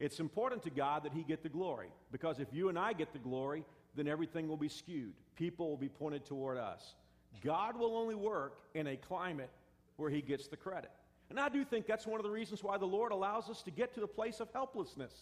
It's 0.00 0.20
important 0.20 0.62
to 0.62 0.70
God 0.70 1.02
that 1.04 1.12
he 1.12 1.24
get 1.24 1.42
the 1.42 1.48
glory 1.48 1.88
because 2.12 2.38
if 2.38 2.48
you 2.52 2.68
and 2.68 2.78
I 2.78 2.92
get 2.92 3.12
the 3.12 3.18
glory, 3.18 3.64
then 3.96 4.06
everything 4.06 4.46
will 4.46 4.56
be 4.56 4.68
skewed. 4.68 5.14
People 5.34 5.68
will 5.68 5.76
be 5.76 5.88
pointed 5.88 6.24
toward 6.24 6.56
us. 6.56 6.94
God 7.42 7.78
will 7.78 7.96
only 7.96 8.14
work 8.14 8.60
in 8.74 8.86
a 8.86 8.96
climate 8.96 9.50
where 9.96 10.10
he 10.10 10.22
gets 10.22 10.46
the 10.46 10.56
credit. 10.56 10.90
And 11.30 11.38
I 11.38 11.48
do 11.48 11.64
think 11.64 11.86
that's 11.86 12.06
one 12.06 12.20
of 12.20 12.24
the 12.24 12.30
reasons 12.30 12.62
why 12.62 12.78
the 12.78 12.86
Lord 12.86 13.12
allows 13.12 13.50
us 13.50 13.62
to 13.62 13.70
get 13.70 13.92
to 13.94 14.00
the 14.00 14.06
place 14.06 14.40
of 14.40 14.48
helplessness, 14.52 15.12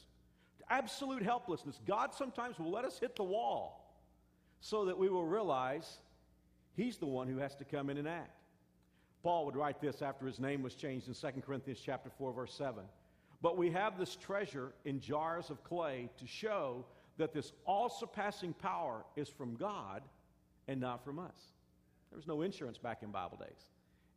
absolute 0.68 1.22
helplessness. 1.22 1.80
God 1.86 2.14
sometimes 2.14 2.58
will 2.58 2.70
let 2.70 2.84
us 2.84 2.98
hit 2.98 3.16
the 3.16 3.24
wall 3.24 3.98
so 4.60 4.84
that 4.84 4.96
we 4.96 5.08
will 5.08 5.24
realize 5.24 5.98
he's 6.76 6.98
the 6.98 7.06
one 7.06 7.28
who 7.28 7.38
has 7.38 7.54
to 7.56 7.64
come 7.64 7.90
in 7.90 7.96
and 7.96 8.06
act. 8.06 8.35
Paul 9.22 9.46
would 9.46 9.56
write 9.56 9.80
this 9.80 10.02
after 10.02 10.26
his 10.26 10.38
name 10.38 10.62
was 10.62 10.74
changed 10.74 11.08
in 11.08 11.14
2 11.14 11.40
Corinthians 11.40 11.80
chapter 11.84 12.10
4 12.18 12.32
verse 12.32 12.54
7. 12.54 12.82
But 13.42 13.56
we 13.56 13.70
have 13.70 13.98
this 13.98 14.16
treasure 14.16 14.72
in 14.84 15.00
jars 15.00 15.50
of 15.50 15.62
clay 15.64 16.10
to 16.18 16.26
show 16.26 16.84
that 17.18 17.32
this 17.32 17.52
all 17.64 17.88
surpassing 17.88 18.52
power 18.54 19.04
is 19.16 19.28
from 19.28 19.56
God 19.56 20.02
and 20.68 20.80
not 20.80 21.04
from 21.04 21.18
us. 21.18 21.36
There 22.10 22.16
was 22.16 22.26
no 22.26 22.42
insurance 22.42 22.78
back 22.78 23.02
in 23.02 23.10
Bible 23.10 23.38
days. 23.38 23.70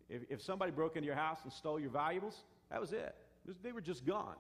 If, 0.09 0.23
if 0.29 0.41
somebody 0.41 0.71
broke 0.71 0.95
into 0.95 1.05
your 1.05 1.15
house 1.15 1.39
and 1.43 1.51
stole 1.51 1.79
your 1.79 1.89
valuables, 1.89 2.43
that 2.71 2.81
was 2.81 2.93
it. 2.93 3.15
They 3.63 3.71
were 3.71 3.81
just 3.81 4.05
gone. 4.05 4.35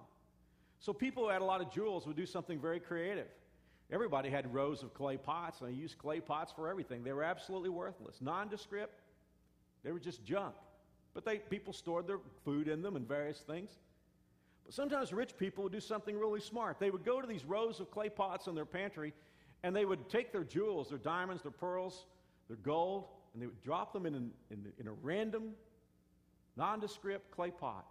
So 0.79 0.93
people 0.93 1.23
who 1.23 1.29
had 1.29 1.41
a 1.41 1.45
lot 1.45 1.61
of 1.61 1.71
jewels 1.71 2.07
would 2.07 2.15
do 2.15 2.25
something 2.25 2.59
very 2.59 2.79
creative. 2.79 3.27
Everybody 3.91 4.29
had 4.29 4.53
rows 4.53 4.83
of 4.83 4.93
clay 4.93 5.17
pots, 5.17 5.61
and 5.61 5.69
they 5.69 5.73
used 5.73 5.97
clay 5.97 6.19
pots 6.19 6.51
for 6.51 6.69
everything. 6.69 7.03
They 7.03 7.11
were 7.11 7.23
absolutely 7.23 7.69
worthless, 7.69 8.17
nondescript. 8.21 9.01
They 9.83 9.91
were 9.91 9.99
just 9.99 10.23
junk. 10.23 10.55
But 11.13 11.25
they, 11.25 11.37
people 11.37 11.73
stored 11.73 12.07
their 12.07 12.19
food 12.45 12.67
in 12.67 12.81
them 12.81 12.95
and 12.95 13.07
various 13.07 13.39
things. 13.39 13.71
But 14.65 14.73
sometimes 14.73 15.11
rich 15.11 15.37
people 15.37 15.63
would 15.63 15.73
do 15.73 15.79
something 15.79 16.17
really 16.17 16.41
smart. 16.41 16.79
They 16.79 16.91
would 16.91 17.03
go 17.03 17.21
to 17.21 17.27
these 17.27 17.45
rows 17.45 17.79
of 17.79 17.89
clay 17.89 18.09
pots 18.09 18.47
in 18.47 18.55
their 18.55 18.65
pantry 18.65 19.13
and 19.63 19.75
they 19.75 19.85
would 19.85 20.09
take 20.09 20.31
their 20.31 20.43
jewels, 20.43 20.89
their 20.89 20.97
diamonds, 20.97 21.43
their 21.43 21.51
pearls, 21.51 22.05
their 22.47 22.57
gold, 22.57 23.05
and 23.33 23.41
they 23.41 23.47
would 23.47 23.61
drop 23.61 23.93
them 23.93 24.05
in, 24.05 24.15
an, 24.15 24.31
in, 24.51 24.71
in 24.79 24.87
a 24.87 24.91
random, 24.91 25.51
nondescript 26.55 27.31
clay 27.31 27.51
pot, 27.51 27.85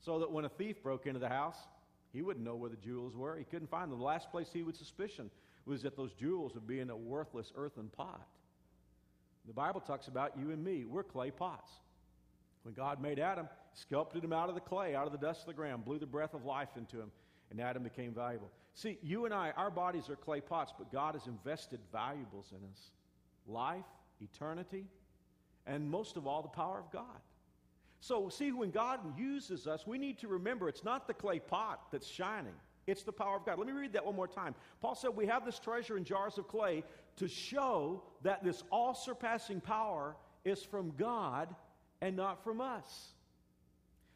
so 0.00 0.18
that 0.18 0.30
when 0.30 0.44
a 0.44 0.48
thief 0.48 0.82
broke 0.82 1.06
into 1.06 1.20
the 1.20 1.28
house, 1.28 1.56
he 2.12 2.22
wouldn't 2.22 2.44
know 2.44 2.56
where 2.56 2.70
the 2.70 2.76
jewels 2.76 3.14
were. 3.14 3.36
He 3.36 3.44
couldn't 3.44 3.70
find 3.70 3.90
them. 3.90 3.98
The 3.98 4.04
last 4.04 4.30
place 4.30 4.48
he 4.52 4.62
would 4.62 4.76
suspicion 4.76 5.30
was 5.64 5.82
that 5.82 5.96
those 5.96 6.12
jewels 6.12 6.54
would 6.54 6.66
be 6.66 6.80
in 6.80 6.90
a 6.90 6.96
worthless 6.96 7.52
earthen 7.56 7.88
pot. 7.88 8.26
The 9.46 9.52
Bible 9.52 9.80
talks 9.80 10.08
about 10.08 10.36
you 10.38 10.50
and 10.50 10.62
me. 10.62 10.84
We're 10.84 11.04
clay 11.04 11.30
pots. 11.30 11.70
When 12.62 12.74
God 12.74 13.00
made 13.00 13.18
Adam, 13.18 13.48
sculpted 13.74 14.24
him 14.24 14.32
out 14.32 14.48
of 14.48 14.54
the 14.54 14.60
clay, 14.60 14.94
out 14.94 15.06
of 15.06 15.12
the 15.12 15.18
dust 15.18 15.42
of 15.42 15.46
the 15.46 15.54
ground, 15.54 15.84
blew 15.84 15.98
the 15.98 16.06
breath 16.06 16.34
of 16.34 16.44
life 16.44 16.70
into 16.76 17.00
him, 17.00 17.12
and 17.50 17.60
Adam 17.60 17.84
became 17.84 18.12
valuable. 18.12 18.50
See, 18.74 18.98
you 19.02 19.24
and 19.24 19.32
I, 19.32 19.52
our 19.56 19.70
bodies 19.70 20.10
are 20.10 20.16
clay 20.16 20.40
pots, 20.40 20.72
but 20.76 20.90
God 20.90 21.14
has 21.14 21.26
invested 21.28 21.80
valuables 21.92 22.52
in 22.52 22.58
us 22.70 22.90
life, 23.46 23.84
eternity, 24.20 24.86
and 25.66 25.88
most 25.88 26.16
of 26.16 26.26
all, 26.26 26.42
the 26.42 26.48
power 26.48 26.78
of 26.78 26.90
God. 26.90 27.20
So, 28.00 28.28
see, 28.28 28.52
when 28.52 28.70
God 28.70 29.00
uses 29.18 29.66
us, 29.66 29.86
we 29.86 29.98
need 29.98 30.18
to 30.18 30.28
remember 30.28 30.68
it's 30.68 30.84
not 30.84 31.06
the 31.06 31.14
clay 31.14 31.38
pot 31.38 31.80
that's 31.90 32.06
shining, 32.06 32.54
it's 32.86 33.02
the 33.02 33.12
power 33.12 33.36
of 33.36 33.44
God. 33.44 33.58
Let 33.58 33.66
me 33.66 33.72
read 33.72 33.92
that 33.94 34.04
one 34.04 34.14
more 34.14 34.28
time. 34.28 34.54
Paul 34.80 34.94
said, 34.94 35.10
We 35.14 35.26
have 35.26 35.44
this 35.44 35.58
treasure 35.58 35.96
in 35.96 36.04
jars 36.04 36.38
of 36.38 36.46
clay 36.46 36.84
to 37.16 37.28
show 37.28 38.02
that 38.22 38.44
this 38.44 38.62
all 38.70 38.94
surpassing 38.94 39.60
power 39.60 40.16
is 40.44 40.62
from 40.62 40.92
God 40.96 41.54
and 42.00 42.16
not 42.16 42.44
from 42.44 42.60
us. 42.60 43.08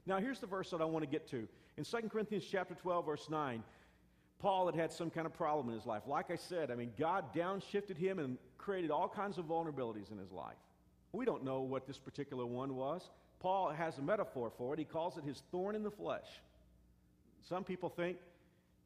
Now, 0.06 0.18
here's 0.18 0.40
the 0.40 0.46
verse 0.46 0.70
that 0.70 0.80
I 0.80 0.85
want 0.85 1.04
to 1.04 1.11
get 1.11 1.28
to. 1.30 1.48
In 1.76 1.85
2 1.85 2.09
Corinthians 2.09 2.44
chapter 2.50 2.74
12, 2.74 3.06
verse 3.06 3.28
9, 3.28 3.62
Paul 4.38 4.66
had 4.66 4.74
had 4.74 4.92
some 4.92 5.11
kind 5.11 5.26
of 5.26 5.35
problem 5.35 5.68
in 5.68 5.74
his 5.74 5.87
life. 5.87 6.02
Like 6.06 6.30
I 6.30 6.37
said, 6.37 6.70
I 6.70 6.74
mean, 6.74 6.92
God 6.98 7.35
downshifted 7.35 7.96
him 7.96 8.18
and 8.18 8.38
created 8.56 8.90
all 8.90 9.09
kinds 9.09 9.38
of 9.38 9.46
vulnerabilities 9.46 10.11
in 10.11 10.18
his 10.18 10.33
life. 10.33 10.56
We 11.12 11.24
don't 11.24 11.44
know 11.44 11.61
what 11.61 11.87
this 11.87 11.98
particular 11.98 12.46
one 12.46 12.76
was. 12.76 13.11
Paul 13.40 13.70
has 13.70 13.98
a 13.98 14.02
metaphor 14.02 14.52
for 14.56 14.74
it. 14.74 14.78
He 14.78 14.85
calls 14.85 15.16
it 15.16 15.24
his 15.24 15.42
thorn 15.50 15.74
in 15.74 15.83
the 15.83 15.90
flesh. 15.90 16.26
Some 17.48 17.64
people 17.64 17.88
think 17.88 18.18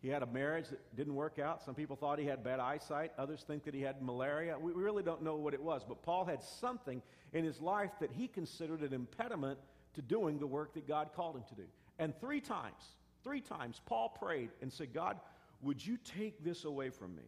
he 0.04 0.10
had 0.10 0.22
a 0.22 0.26
marriage 0.26 0.68
that 0.68 0.94
didn't 0.94 1.14
work 1.14 1.38
out. 1.38 1.64
Some 1.64 1.74
people 1.74 1.96
thought 1.96 2.18
he 2.18 2.26
had 2.26 2.44
bad 2.44 2.60
eyesight. 2.60 3.12
Others 3.16 3.42
think 3.46 3.64
that 3.64 3.72
he 3.72 3.80
had 3.80 4.02
malaria. 4.02 4.54
We 4.58 4.72
really 4.72 5.02
don't 5.02 5.22
know 5.22 5.36
what 5.36 5.54
it 5.54 5.62
was. 5.62 5.82
But 5.82 6.02
Paul 6.02 6.26
had 6.26 6.42
something 6.42 7.00
in 7.32 7.42
his 7.42 7.58
life 7.58 7.90
that 8.00 8.12
he 8.12 8.28
considered 8.28 8.82
an 8.82 8.92
impediment 8.92 9.58
to 9.94 10.02
doing 10.02 10.38
the 10.38 10.46
work 10.46 10.74
that 10.74 10.86
God 10.86 11.14
called 11.16 11.36
him 11.36 11.44
to 11.48 11.54
do. 11.54 11.62
And 11.98 12.12
three 12.20 12.42
times, 12.42 12.82
three 13.22 13.40
times, 13.40 13.80
Paul 13.86 14.10
prayed 14.10 14.50
and 14.60 14.70
said, 14.70 14.92
God, 14.92 15.18
would 15.62 15.84
you 15.84 15.96
take 16.18 16.44
this 16.44 16.66
away 16.66 16.90
from 16.90 17.16
me? 17.16 17.24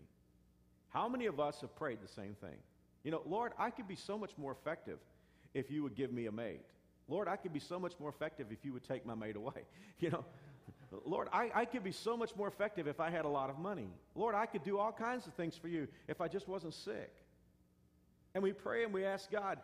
How 0.90 1.08
many 1.08 1.24
of 1.24 1.40
us 1.40 1.62
have 1.62 1.74
prayed 1.76 2.00
the 2.02 2.12
same 2.12 2.34
thing? 2.42 2.58
You 3.04 3.10
know, 3.10 3.22
Lord, 3.24 3.52
I 3.58 3.70
could 3.70 3.88
be 3.88 3.96
so 3.96 4.18
much 4.18 4.32
more 4.36 4.52
effective 4.52 4.98
if 5.54 5.70
you 5.70 5.82
would 5.82 5.94
give 5.94 6.12
me 6.12 6.26
a 6.26 6.32
mate. 6.32 6.60
Lord, 7.08 7.28
I 7.28 7.36
could 7.36 7.52
be 7.52 7.60
so 7.60 7.78
much 7.78 7.92
more 7.98 8.10
effective 8.10 8.48
if 8.50 8.64
you 8.64 8.72
would 8.72 8.84
take 8.84 9.06
my 9.06 9.14
mate 9.14 9.36
away. 9.36 9.64
You 9.98 10.10
know, 10.10 10.26
Lord, 11.04 11.28
I, 11.32 11.50
I 11.54 11.64
could 11.64 11.84
be 11.84 11.92
so 11.92 12.16
much 12.16 12.34
more 12.36 12.48
effective 12.48 12.86
if 12.86 13.00
I 13.00 13.10
had 13.10 13.24
a 13.24 13.28
lot 13.28 13.50
of 13.50 13.58
money. 13.58 13.88
Lord, 14.14 14.34
I 14.34 14.46
could 14.46 14.62
do 14.62 14.78
all 14.78 14.92
kinds 14.92 15.26
of 15.26 15.34
things 15.34 15.56
for 15.56 15.68
you 15.68 15.88
if 16.08 16.20
I 16.20 16.28
just 16.28 16.48
wasn't 16.48 16.74
sick. 16.74 17.12
And 18.34 18.42
we 18.42 18.52
pray 18.52 18.84
and 18.84 18.92
we 18.92 19.04
ask 19.04 19.30
God, 19.30 19.58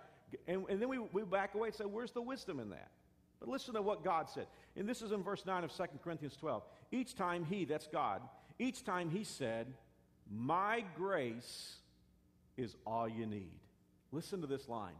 and, 0.46 0.64
and 0.68 0.80
then 0.80 0.88
we, 0.88 0.98
we 0.98 1.22
back 1.22 1.54
away 1.54 1.68
and 1.68 1.74
say, 1.76 1.84
Where's 1.84 2.12
the 2.12 2.22
wisdom 2.22 2.58
in 2.58 2.70
that? 2.70 2.90
But 3.38 3.48
listen 3.48 3.74
to 3.74 3.82
what 3.82 4.04
God 4.04 4.30
said. 4.30 4.46
And 4.76 4.88
this 4.88 5.02
is 5.02 5.12
in 5.12 5.22
verse 5.22 5.44
9 5.44 5.64
of 5.64 5.76
2 5.76 5.84
Corinthians 6.02 6.36
12. 6.36 6.62
Each 6.92 7.14
time 7.14 7.44
He, 7.44 7.64
that's 7.64 7.86
God, 7.86 8.22
each 8.58 8.84
time 8.84 9.10
He 9.10 9.24
said, 9.24 9.66
My 10.30 10.84
grace 10.96 11.76
is 12.56 12.76
all 12.86 13.08
you 13.08 13.26
need. 13.26 13.52
Listen 14.12 14.40
to 14.42 14.46
this 14.46 14.68
line 14.68 14.94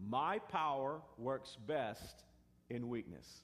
My 0.00 0.38
power 0.38 1.00
works 1.16 1.56
best 1.66 2.24
in 2.70 2.88
weakness. 2.88 3.42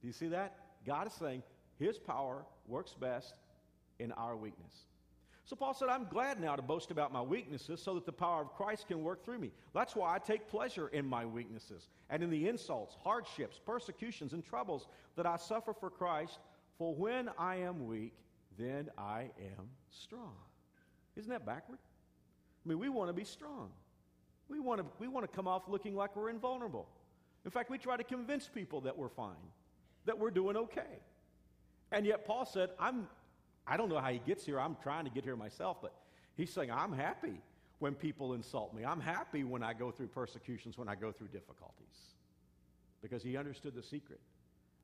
Do 0.00 0.06
you 0.06 0.12
see 0.12 0.28
that? 0.28 0.56
God 0.86 1.06
is 1.06 1.12
saying 1.14 1.42
his 1.80 1.98
power 1.98 2.44
works 2.68 2.94
best 2.94 3.34
in 3.98 4.12
our 4.12 4.36
weakness. 4.36 4.72
So 5.46 5.56
Paul 5.56 5.74
said, 5.74 5.88
I'm 5.88 6.04
glad 6.04 6.38
now 6.38 6.54
to 6.54 6.62
boast 6.62 6.92
about 6.92 7.12
my 7.12 7.22
weaknesses 7.22 7.82
so 7.82 7.94
that 7.94 8.06
the 8.06 8.12
power 8.12 8.42
of 8.42 8.52
Christ 8.52 8.86
can 8.86 9.02
work 9.02 9.24
through 9.24 9.38
me. 9.38 9.50
That's 9.74 9.96
why 9.96 10.14
I 10.14 10.18
take 10.18 10.46
pleasure 10.46 10.88
in 10.88 11.06
my 11.06 11.24
weaknesses 11.24 11.88
and 12.08 12.22
in 12.22 12.30
the 12.30 12.46
insults, 12.46 12.96
hardships, 13.02 13.58
persecutions, 13.64 14.32
and 14.32 14.44
troubles 14.44 14.86
that 15.16 15.26
I 15.26 15.36
suffer 15.36 15.72
for 15.72 15.90
Christ. 15.90 16.38
For 16.78 16.94
when 16.94 17.30
I 17.36 17.56
am 17.56 17.86
weak, 17.86 18.14
then 18.58 18.90
I 18.96 19.30
am 19.58 19.70
strong. 19.90 20.36
Isn't 21.16 21.30
that 21.30 21.44
backward? 21.44 21.78
I 22.64 22.68
mean, 22.68 22.78
we 22.78 22.90
want 22.90 23.08
to 23.08 23.14
be 23.14 23.24
strong. 23.24 23.70
We 24.48 24.60
want 24.60 24.80
to, 24.80 24.86
we 25.00 25.08
want 25.08 25.28
to 25.28 25.34
come 25.34 25.48
off 25.48 25.62
looking 25.66 25.96
like 25.96 26.14
we're 26.14 26.30
invulnerable. 26.30 26.86
In 27.44 27.50
fact, 27.50 27.70
we 27.70 27.78
try 27.78 27.96
to 27.96 28.04
convince 28.04 28.46
people 28.46 28.82
that 28.82 28.96
we're 28.96 29.08
fine 29.08 29.34
that 30.06 30.18
we're 30.18 30.30
doing 30.30 30.56
okay. 30.56 31.00
And 31.92 32.06
yet 32.06 32.24
Paul 32.24 32.46
said, 32.46 32.70
I'm, 32.78 33.08
I 33.66 33.76
don't 33.76 33.88
know 33.88 33.98
how 33.98 34.10
he 34.10 34.20
gets 34.26 34.44
here. 34.44 34.60
I'm 34.60 34.76
trying 34.82 35.04
to 35.04 35.10
get 35.10 35.24
here 35.24 35.36
myself, 35.36 35.78
but 35.82 35.94
he's 36.36 36.50
saying, 36.52 36.70
I'm 36.70 36.92
happy 36.92 37.40
when 37.78 37.94
people 37.94 38.34
insult 38.34 38.74
me. 38.74 38.84
I'm 38.84 39.00
happy 39.00 39.44
when 39.44 39.62
I 39.62 39.72
go 39.72 39.90
through 39.90 40.08
persecutions, 40.08 40.78
when 40.78 40.88
I 40.88 40.94
go 40.94 41.12
through 41.12 41.28
difficulties. 41.28 42.14
Because 43.02 43.22
he 43.22 43.36
understood 43.36 43.74
the 43.74 43.82
secret 43.82 44.20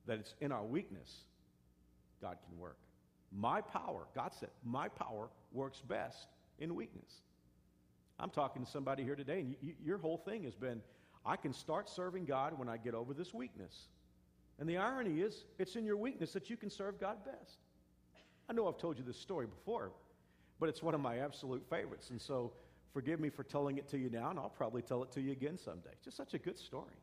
that 0.07 0.19
it's 0.19 0.33
in 0.41 0.51
our 0.51 0.63
weakness 0.63 1.25
God 2.21 2.37
can 2.47 2.57
work. 2.57 2.77
My 3.31 3.61
power, 3.61 4.07
God 4.15 4.31
said, 4.33 4.49
my 4.63 4.87
power 4.87 5.29
works 5.51 5.81
best 5.81 6.27
in 6.59 6.75
weakness. 6.75 7.21
I'm 8.19 8.29
talking 8.29 8.65
to 8.65 8.71
somebody 8.71 9.03
here 9.03 9.15
today, 9.15 9.41
and 9.41 9.55
you, 9.61 9.73
your 9.83 9.97
whole 9.97 10.17
thing 10.17 10.43
has 10.43 10.55
been 10.55 10.81
I 11.25 11.35
can 11.35 11.53
start 11.53 11.89
serving 11.89 12.25
God 12.25 12.57
when 12.57 12.69
I 12.69 12.77
get 12.77 12.95
over 12.95 13.13
this 13.13 13.33
weakness. 13.33 13.89
And 14.59 14.67
the 14.67 14.77
irony 14.77 15.21
is, 15.21 15.45
it's 15.59 15.75
in 15.75 15.85
your 15.85 15.97
weakness 15.97 16.33
that 16.33 16.49
you 16.49 16.57
can 16.57 16.69
serve 16.69 16.99
God 16.99 17.17
best. 17.23 17.59
I 18.49 18.53
know 18.53 18.67
I've 18.67 18.77
told 18.77 18.97
you 18.97 19.03
this 19.03 19.19
story 19.19 19.45
before, 19.45 19.91
but 20.59 20.69
it's 20.69 20.81
one 20.81 20.95
of 20.95 21.01
my 21.01 21.19
absolute 21.19 21.63
favorites. 21.69 22.09
And 22.09 22.19
so 22.19 22.53
forgive 22.93 23.19
me 23.19 23.29
for 23.29 23.43
telling 23.43 23.77
it 23.77 23.87
to 23.89 23.97
you 23.97 24.09
now, 24.09 24.29
and 24.29 24.39
I'll 24.39 24.49
probably 24.49 24.81
tell 24.81 25.03
it 25.03 25.11
to 25.11 25.21
you 25.21 25.31
again 25.31 25.57
someday. 25.57 25.91
Just 26.03 26.17
such 26.17 26.33
a 26.33 26.39
good 26.39 26.57
story. 26.57 26.95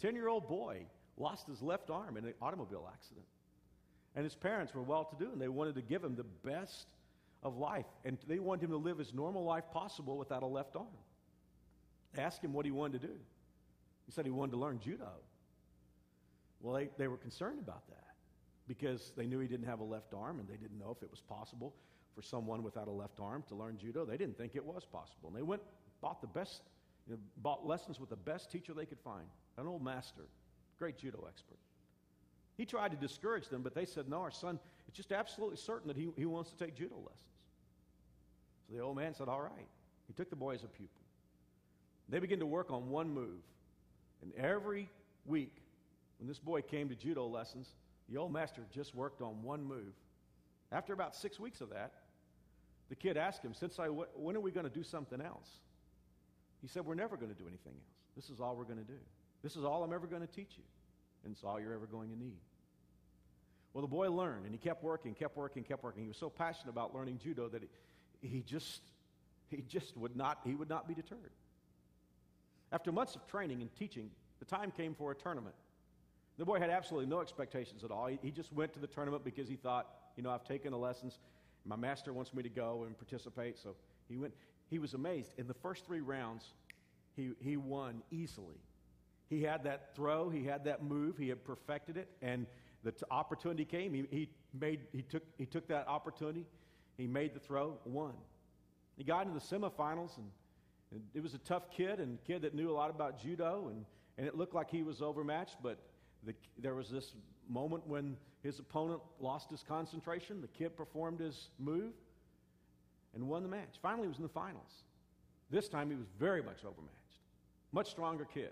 10 0.00 0.16
year 0.16 0.28
old 0.28 0.48
boy 0.48 0.86
lost 1.16 1.46
his 1.46 1.62
left 1.62 1.90
arm 1.90 2.16
in 2.16 2.24
an 2.24 2.34
automobile 2.42 2.88
accident. 2.92 3.26
And 4.16 4.24
his 4.24 4.34
parents 4.34 4.74
were 4.74 4.82
well 4.82 5.04
to 5.04 5.16
do, 5.24 5.30
and 5.30 5.40
they 5.40 5.48
wanted 5.48 5.74
to 5.76 5.82
give 5.82 6.02
him 6.02 6.16
the 6.16 6.24
best 6.24 6.86
of 7.42 7.56
life. 7.56 7.86
And 8.04 8.16
they 8.26 8.38
wanted 8.38 8.64
him 8.64 8.70
to 8.70 8.76
live 8.76 8.98
his 8.98 9.12
normal 9.12 9.44
life 9.44 9.64
possible 9.72 10.16
without 10.16 10.42
a 10.42 10.46
left 10.46 10.76
arm. 10.76 10.86
They 12.14 12.22
asked 12.22 12.42
him 12.42 12.52
what 12.52 12.64
he 12.64 12.70
wanted 12.70 13.00
to 13.02 13.08
do. 13.08 13.14
He 14.06 14.12
said 14.12 14.24
he 14.24 14.30
wanted 14.30 14.52
to 14.52 14.58
learn 14.58 14.78
judo. 14.78 15.10
Well, 16.64 16.74
they, 16.74 16.88
they 16.96 17.08
were 17.08 17.18
concerned 17.18 17.58
about 17.58 17.86
that 17.88 18.14
because 18.66 19.12
they 19.18 19.26
knew 19.26 19.38
he 19.38 19.46
didn't 19.46 19.66
have 19.66 19.80
a 19.80 19.84
left 19.84 20.14
arm 20.14 20.40
and 20.40 20.48
they 20.48 20.56
didn't 20.56 20.78
know 20.78 20.96
if 20.96 21.02
it 21.02 21.10
was 21.10 21.20
possible 21.20 21.74
for 22.14 22.22
someone 22.22 22.62
without 22.62 22.88
a 22.88 22.90
left 22.90 23.20
arm 23.20 23.44
to 23.48 23.54
learn 23.54 23.76
judo. 23.76 24.06
They 24.06 24.16
didn't 24.16 24.38
think 24.38 24.56
it 24.56 24.64
was 24.64 24.86
possible. 24.86 25.28
And 25.28 25.36
they 25.36 25.42
went, 25.42 25.60
bought 26.00 26.22
the 26.22 26.26
best, 26.26 26.62
you 27.06 27.12
know, 27.12 27.20
bought 27.42 27.66
lessons 27.66 28.00
with 28.00 28.08
the 28.08 28.16
best 28.16 28.50
teacher 28.50 28.72
they 28.72 28.86
could 28.86 28.98
find, 29.00 29.26
an 29.58 29.66
old 29.66 29.84
master, 29.84 30.22
great 30.78 30.96
judo 30.96 31.26
expert. 31.28 31.58
He 32.56 32.64
tried 32.64 32.92
to 32.92 32.96
discourage 32.96 33.48
them, 33.48 33.60
but 33.60 33.74
they 33.74 33.84
said, 33.84 34.08
no, 34.08 34.22
our 34.22 34.30
son, 34.30 34.58
it's 34.88 34.96
just 34.96 35.12
absolutely 35.12 35.58
certain 35.58 35.88
that 35.88 35.98
he, 35.98 36.08
he 36.16 36.24
wants 36.24 36.50
to 36.50 36.56
take 36.56 36.74
judo 36.74 36.96
lessons. 36.96 37.20
So 38.68 38.74
the 38.74 38.80
old 38.80 38.96
man 38.96 39.12
said, 39.12 39.28
all 39.28 39.42
right. 39.42 39.68
He 40.06 40.14
took 40.14 40.30
the 40.30 40.36
boy 40.36 40.54
as 40.54 40.64
a 40.64 40.68
pupil. 40.68 41.02
They 42.08 42.20
began 42.20 42.38
to 42.38 42.46
work 42.46 42.70
on 42.70 42.88
one 42.88 43.12
move. 43.12 43.42
And 44.22 44.32
every 44.36 44.88
week, 45.26 45.63
when 46.24 46.28
this 46.30 46.38
boy 46.38 46.62
came 46.62 46.88
to 46.88 46.94
judo 46.94 47.26
lessons, 47.26 47.68
the 48.08 48.16
old 48.16 48.32
master 48.32 48.62
just 48.72 48.94
worked 48.94 49.20
on 49.20 49.42
one 49.42 49.62
move. 49.62 49.92
After 50.72 50.94
about 50.94 51.14
six 51.14 51.38
weeks 51.38 51.60
of 51.60 51.68
that, 51.68 51.92
the 52.88 52.94
kid 52.94 53.18
asked 53.18 53.44
him, 53.44 53.52
Sensei, 53.52 53.88
when 53.88 54.34
are 54.34 54.40
we 54.40 54.50
going 54.50 54.64
to 54.64 54.72
do 54.72 54.82
something 54.82 55.20
else? 55.20 55.50
He 56.62 56.68
said, 56.68 56.86
We're 56.86 56.94
never 56.94 57.18
going 57.18 57.30
to 57.30 57.36
do 57.38 57.46
anything 57.46 57.74
else. 57.74 57.98
This 58.16 58.30
is 58.30 58.40
all 58.40 58.56
we're 58.56 58.64
going 58.64 58.78
to 58.78 58.90
do. 58.90 58.98
This 59.42 59.54
is 59.54 59.64
all 59.64 59.84
I'm 59.84 59.92
ever 59.92 60.06
going 60.06 60.22
to 60.22 60.26
teach 60.26 60.52
you. 60.56 60.64
And 61.24 61.34
it's 61.34 61.44
all 61.44 61.60
you're 61.60 61.74
ever 61.74 61.84
going 61.84 62.08
to 62.08 62.18
need. 62.18 62.40
Well, 63.74 63.82
the 63.82 63.88
boy 63.88 64.10
learned, 64.10 64.46
and 64.46 64.54
he 64.54 64.58
kept 64.58 64.82
working, 64.82 65.12
kept 65.12 65.36
working, 65.36 65.62
kept 65.62 65.84
working. 65.84 66.04
He 66.04 66.08
was 66.08 66.16
so 66.16 66.30
passionate 66.30 66.70
about 66.70 66.94
learning 66.94 67.20
judo 67.22 67.48
that 67.48 67.68
he, 68.22 68.28
he 68.28 68.40
just 68.40 68.80
he 69.50 69.60
just 69.68 69.94
would 69.98 70.16
not 70.16 70.38
he 70.46 70.54
would 70.54 70.70
not 70.70 70.88
be 70.88 70.94
deterred. 70.94 71.32
After 72.72 72.90
months 72.92 73.14
of 73.14 73.26
training 73.26 73.60
and 73.60 73.70
teaching, 73.74 74.08
the 74.38 74.46
time 74.46 74.70
came 74.70 74.94
for 74.94 75.12
a 75.12 75.14
tournament. 75.14 75.54
The 76.38 76.44
boy 76.44 76.58
had 76.58 76.70
absolutely 76.70 77.08
no 77.08 77.20
expectations 77.20 77.84
at 77.84 77.90
all. 77.90 78.06
He, 78.06 78.30
just 78.30 78.52
went 78.52 78.72
to 78.74 78.80
the 78.80 78.86
tournament 78.86 79.24
because 79.24 79.48
he 79.48 79.56
thought, 79.56 79.88
you 80.16 80.22
know, 80.22 80.30
I've 80.30 80.44
taken 80.44 80.72
the 80.72 80.78
lessons. 80.78 81.18
My 81.64 81.76
master 81.76 82.12
wants 82.12 82.34
me 82.34 82.42
to 82.42 82.48
go 82.48 82.84
and 82.84 82.96
participate. 82.96 83.58
So 83.58 83.76
he 84.08 84.16
went. 84.16 84.34
He 84.68 84.78
was 84.78 84.94
amazed. 84.94 85.34
In 85.38 85.46
the 85.46 85.54
first 85.54 85.86
three 85.86 86.00
rounds, 86.00 86.54
he, 87.14 87.30
he 87.38 87.56
won 87.56 88.02
easily. 88.10 88.56
He 89.28 89.42
had 89.42 89.64
that 89.64 89.94
throw, 89.94 90.28
he 90.28 90.44
had 90.44 90.64
that 90.64 90.82
move, 90.82 91.16
he 91.16 91.28
had 91.28 91.44
perfected 91.44 91.96
it, 91.96 92.08
and 92.20 92.46
the 92.82 92.92
t- 92.92 93.04
opportunity 93.10 93.64
came. 93.64 93.94
He, 93.94 94.06
he, 94.10 94.28
made, 94.58 94.80
he, 94.92 95.02
took, 95.02 95.22
he 95.38 95.46
took 95.46 95.66
that 95.68 95.88
opportunity, 95.88 96.44
he 96.96 97.06
made 97.06 97.34
the 97.34 97.40
throw, 97.40 97.78
won. 97.84 98.14
He 98.96 99.04
got 99.04 99.26
into 99.26 99.38
the 99.38 99.44
semifinals, 99.44 100.16
and, 100.18 100.30
and 100.92 101.02
it 101.14 101.22
was 101.22 101.34
a 101.34 101.38
tough 101.38 101.70
kid, 101.70 102.00
and 102.00 102.22
kid 102.24 102.42
that 102.42 102.54
knew 102.54 102.70
a 102.70 102.74
lot 102.74 102.90
about 102.90 103.20
judo, 103.20 103.68
and 103.70 103.84
and 104.16 104.26
it 104.26 104.36
looked 104.36 104.54
like 104.54 104.70
he 104.70 104.82
was 104.82 105.02
overmatched, 105.02 105.56
but 105.62 105.78
the, 106.26 106.34
there 106.58 106.74
was 106.74 106.88
this 106.88 107.14
moment 107.48 107.86
when 107.86 108.16
his 108.42 108.58
opponent 108.58 109.00
lost 109.20 109.50
his 109.50 109.62
concentration. 109.62 110.40
The 110.40 110.48
kid 110.48 110.76
performed 110.76 111.20
his 111.20 111.48
move 111.58 111.92
and 113.14 113.28
won 113.28 113.42
the 113.42 113.48
match. 113.48 113.76
Finally, 113.82 114.04
he 114.04 114.08
was 114.08 114.18
in 114.18 114.22
the 114.22 114.28
finals. 114.28 114.82
This 115.50 115.68
time, 115.68 115.90
he 115.90 115.96
was 115.96 116.06
very 116.18 116.42
much 116.42 116.58
overmatched, 116.64 117.20
much 117.72 117.90
stronger 117.90 118.24
kid. 118.24 118.50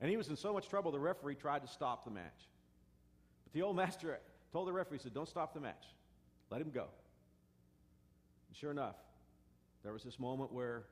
And 0.00 0.10
he 0.10 0.16
was 0.16 0.28
in 0.28 0.36
so 0.36 0.52
much 0.52 0.68
trouble, 0.68 0.92
the 0.92 1.00
referee 1.00 1.34
tried 1.34 1.62
to 1.62 1.68
stop 1.68 2.04
the 2.04 2.10
match. 2.10 2.48
But 3.44 3.52
the 3.52 3.62
old 3.62 3.76
master 3.76 4.18
told 4.52 4.68
the 4.68 4.72
referee, 4.72 4.98
he 4.98 5.02
said, 5.02 5.14
Don't 5.14 5.28
stop 5.28 5.54
the 5.54 5.60
match. 5.60 5.84
Let 6.50 6.60
him 6.60 6.70
go. 6.70 6.86
And 8.48 8.56
sure 8.56 8.70
enough, 8.70 8.96
there 9.82 9.92
was 9.92 10.02
this 10.02 10.18
moment 10.18 10.52
where 10.52 10.84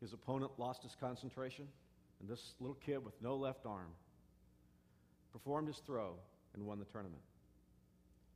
his 0.00 0.12
opponent 0.12 0.52
lost 0.58 0.82
his 0.82 0.96
concentration, 0.98 1.66
and 2.20 2.28
this 2.28 2.54
little 2.60 2.76
kid 2.84 3.04
with 3.04 3.14
no 3.20 3.36
left 3.36 3.66
arm 3.66 3.88
performed 5.32 5.68
his 5.68 5.78
throw 5.78 6.14
and 6.54 6.64
won 6.64 6.78
the 6.78 6.84
tournament. 6.84 7.22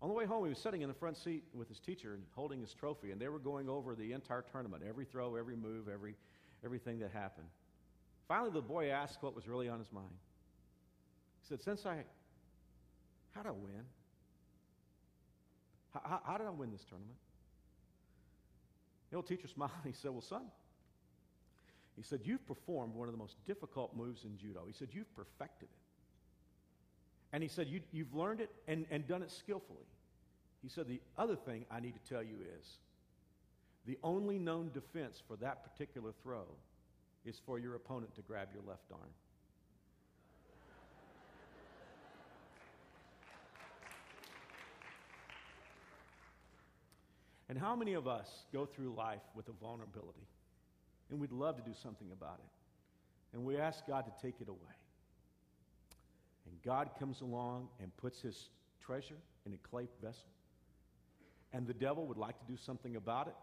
On 0.02 0.08
the 0.08 0.14
way 0.14 0.26
home, 0.26 0.44
he 0.44 0.50
was 0.50 0.58
sitting 0.58 0.82
in 0.82 0.88
the 0.88 0.94
front 0.94 1.16
seat 1.16 1.44
with 1.54 1.68
his 1.68 1.80
teacher 1.80 2.14
and 2.14 2.22
holding 2.34 2.60
his 2.60 2.72
trophy, 2.74 3.12
and 3.12 3.20
they 3.20 3.28
were 3.28 3.38
going 3.38 3.68
over 3.68 3.94
the 3.94 4.12
entire 4.12 4.44
tournament 4.52 4.82
every 4.86 5.04
throw, 5.04 5.36
every 5.36 5.56
move, 5.56 5.88
every, 5.88 6.14
everything 6.64 6.98
that 7.00 7.12
happened. 7.12 7.48
Finally, 8.28 8.50
the 8.50 8.60
boy 8.60 8.90
asked 8.90 9.22
what 9.22 9.34
was 9.34 9.48
really 9.48 9.68
on 9.68 9.78
his 9.78 9.90
mind. 9.92 10.14
He 11.42 11.48
said, 11.48 11.62
Sensei, 11.62 12.02
how 13.32 13.42
did 13.42 13.48
I 13.48 13.52
win? 13.52 13.84
How, 15.94 16.00
how, 16.04 16.20
how 16.24 16.38
did 16.38 16.46
I 16.46 16.50
win 16.50 16.72
this 16.72 16.84
tournament? 16.84 17.16
The 19.10 19.16
old 19.16 19.26
teacher 19.26 19.48
smiled 19.54 19.72
and 19.82 19.94
he 19.94 19.98
said, 20.00 20.10
Well, 20.10 20.20
son, 20.20 20.42
he 21.96 22.02
said, 22.02 22.20
You've 22.24 22.46
performed 22.46 22.94
one 22.94 23.08
of 23.08 23.14
the 23.14 23.18
most 23.18 23.36
difficult 23.46 23.96
moves 23.96 24.24
in 24.24 24.36
judo. 24.36 24.64
He 24.66 24.72
said, 24.72 24.88
You've 24.92 25.12
perfected 25.14 25.68
it. 25.72 25.85
And 27.32 27.42
he 27.42 27.48
said, 27.48 27.68
you, 27.68 27.80
have 27.98 28.14
learned 28.14 28.40
it 28.40 28.50
and, 28.68 28.86
and 28.90 29.06
done 29.06 29.22
it 29.22 29.30
skillfully. 29.30 29.84
He 30.62 30.68
said, 30.68 30.88
The 30.88 31.00
other 31.18 31.36
thing 31.36 31.64
I 31.70 31.80
need 31.80 31.94
to 31.94 32.12
tell 32.12 32.22
you 32.22 32.36
is 32.58 32.78
the 33.86 33.98
only 34.02 34.38
known 34.38 34.70
defense 34.72 35.22
for 35.26 35.36
that 35.36 35.62
particular 35.62 36.12
throw 36.22 36.46
is 37.24 37.40
for 37.44 37.58
your 37.58 37.74
opponent 37.74 38.14
to 38.16 38.22
grab 38.22 38.48
your 38.52 38.62
left 38.66 38.90
arm. 38.90 39.10
And 47.48 47.58
how 47.58 47.76
many 47.76 47.94
of 47.94 48.08
us 48.08 48.28
go 48.52 48.66
through 48.66 48.94
life 48.94 49.22
with 49.34 49.48
a 49.48 49.52
vulnerability? 49.52 50.26
And 51.10 51.20
we'd 51.20 51.32
love 51.32 51.56
to 51.56 51.62
do 51.62 51.74
something 51.80 52.10
about 52.12 52.40
it. 52.42 53.36
And 53.36 53.44
we 53.44 53.56
ask 53.56 53.86
God 53.86 54.04
to 54.06 54.26
take 54.26 54.40
it 54.40 54.48
away. 54.48 54.58
And 56.46 56.62
God 56.64 56.90
comes 56.98 57.20
along 57.20 57.68
and 57.80 57.96
puts 57.96 58.20
his 58.20 58.50
treasure 58.84 59.18
in 59.44 59.52
a 59.52 59.56
clay 59.68 59.88
vessel. 60.02 60.28
And 61.52 61.66
the 61.66 61.74
devil 61.74 62.06
would 62.06 62.18
like 62.18 62.38
to 62.38 62.44
do 62.46 62.56
something 62.56 62.96
about 62.96 63.28
it. 63.28 63.34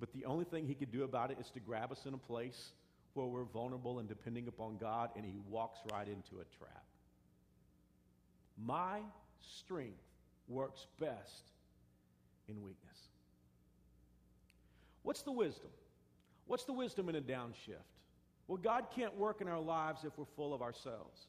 But 0.00 0.12
the 0.12 0.24
only 0.24 0.44
thing 0.44 0.66
he 0.66 0.74
could 0.74 0.92
do 0.92 1.04
about 1.04 1.30
it 1.30 1.38
is 1.40 1.50
to 1.50 1.60
grab 1.60 1.92
us 1.92 2.06
in 2.06 2.14
a 2.14 2.18
place 2.18 2.72
where 3.14 3.26
we're 3.26 3.44
vulnerable 3.44 3.98
and 3.98 4.08
depending 4.08 4.46
upon 4.46 4.76
God, 4.76 5.10
and 5.16 5.24
he 5.24 5.34
walks 5.48 5.80
right 5.92 6.06
into 6.06 6.40
a 6.40 6.56
trap. 6.56 6.84
My 8.56 9.00
strength 9.40 10.02
works 10.48 10.86
best 11.00 11.50
in 12.48 12.62
weakness. 12.62 12.98
What's 15.02 15.22
the 15.22 15.32
wisdom? 15.32 15.70
What's 16.46 16.64
the 16.64 16.72
wisdom 16.72 17.08
in 17.08 17.16
a 17.16 17.20
downshift? 17.20 17.84
Well, 18.46 18.58
God 18.58 18.86
can't 18.94 19.16
work 19.16 19.40
in 19.40 19.48
our 19.48 19.60
lives 19.60 20.04
if 20.04 20.16
we're 20.16 20.24
full 20.36 20.54
of 20.54 20.62
ourselves. 20.62 21.26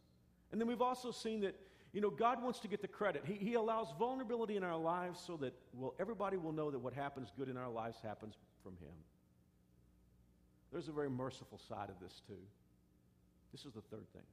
And 0.52 0.60
then 0.60 0.68
we've 0.68 0.82
also 0.82 1.12
seen 1.12 1.42
that, 1.42 1.56
you 1.94 2.02
know, 2.02 2.10
God 2.10 2.42
wants 2.44 2.60
to 2.60 2.68
get 2.68 2.82
the 2.82 2.88
credit. 2.88 3.24
He, 3.26 3.34
he 3.34 3.54
allows 3.54 3.88
vulnerability 3.98 4.58
in 4.58 4.64
our 4.64 4.78
lives 4.78 5.22
so 5.26 5.38
that, 5.38 5.54
well, 5.74 5.94
everybody 6.00 6.38
will 6.38 6.52
know 6.52 6.72
that 6.72 6.80
what 6.80 6.94
happens 6.94 7.32
good 7.38 7.50
in 7.50 7.58
our 7.58 7.70
lives 7.70 7.98
happens 8.04 8.36
from 8.64 8.74
Him. 8.74 8.96
There's 10.72 10.88
a 10.88 10.92
very 10.92 11.10
merciful 11.10 11.60
side 11.68 11.90
of 11.90 12.00
this, 12.02 12.22
too. 12.28 12.42
This 13.52 13.66
is 13.66 13.74
the 13.74 13.82
third 13.82 14.12
thing. 14.14 14.24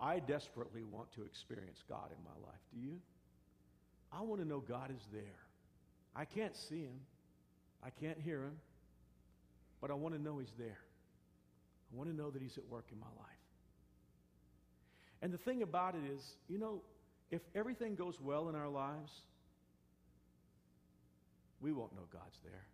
I 0.00 0.18
desperately 0.18 0.82
want 0.82 1.12
to 1.12 1.24
experience 1.24 1.82
God 1.88 2.10
in 2.10 2.22
my 2.24 2.46
life. 2.46 2.60
Do 2.72 2.80
you? 2.80 2.98
I 4.12 4.22
want 4.22 4.40
to 4.40 4.46
know 4.46 4.60
God 4.60 4.90
is 4.90 5.02
there. 5.12 5.22
I 6.14 6.24
can't 6.24 6.56
see 6.56 6.82
Him, 6.82 7.00
I 7.82 7.90
can't 7.90 8.18
hear 8.20 8.42
Him, 8.42 8.58
but 9.80 9.90
I 9.90 9.94
want 9.94 10.14
to 10.14 10.20
know 10.20 10.38
He's 10.38 10.52
there. 10.58 10.78
I 11.92 11.96
want 11.96 12.10
to 12.10 12.16
know 12.16 12.30
that 12.30 12.42
He's 12.42 12.58
at 12.58 12.66
work 12.68 12.86
in 12.92 12.98
my 13.00 13.06
life. 13.18 13.41
And 15.22 15.32
the 15.32 15.38
thing 15.38 15.62
about 15.62 15.94
it 15.94 16.02
is, 16.12 16.34
you 16.48 16.58
know, 16.58 16.82
if 17.30 17.40
everything 17.54 17.94
goes 17.94 18.20
well 18.20 18.48
in 18.48 18.56
our 18.56 18.68
lives, 18.68 19.12
we 21.60 21.72
won't 21.72 21.94
know 21.94 22.02
God's 22.12 22.38
there. 22.42 22.66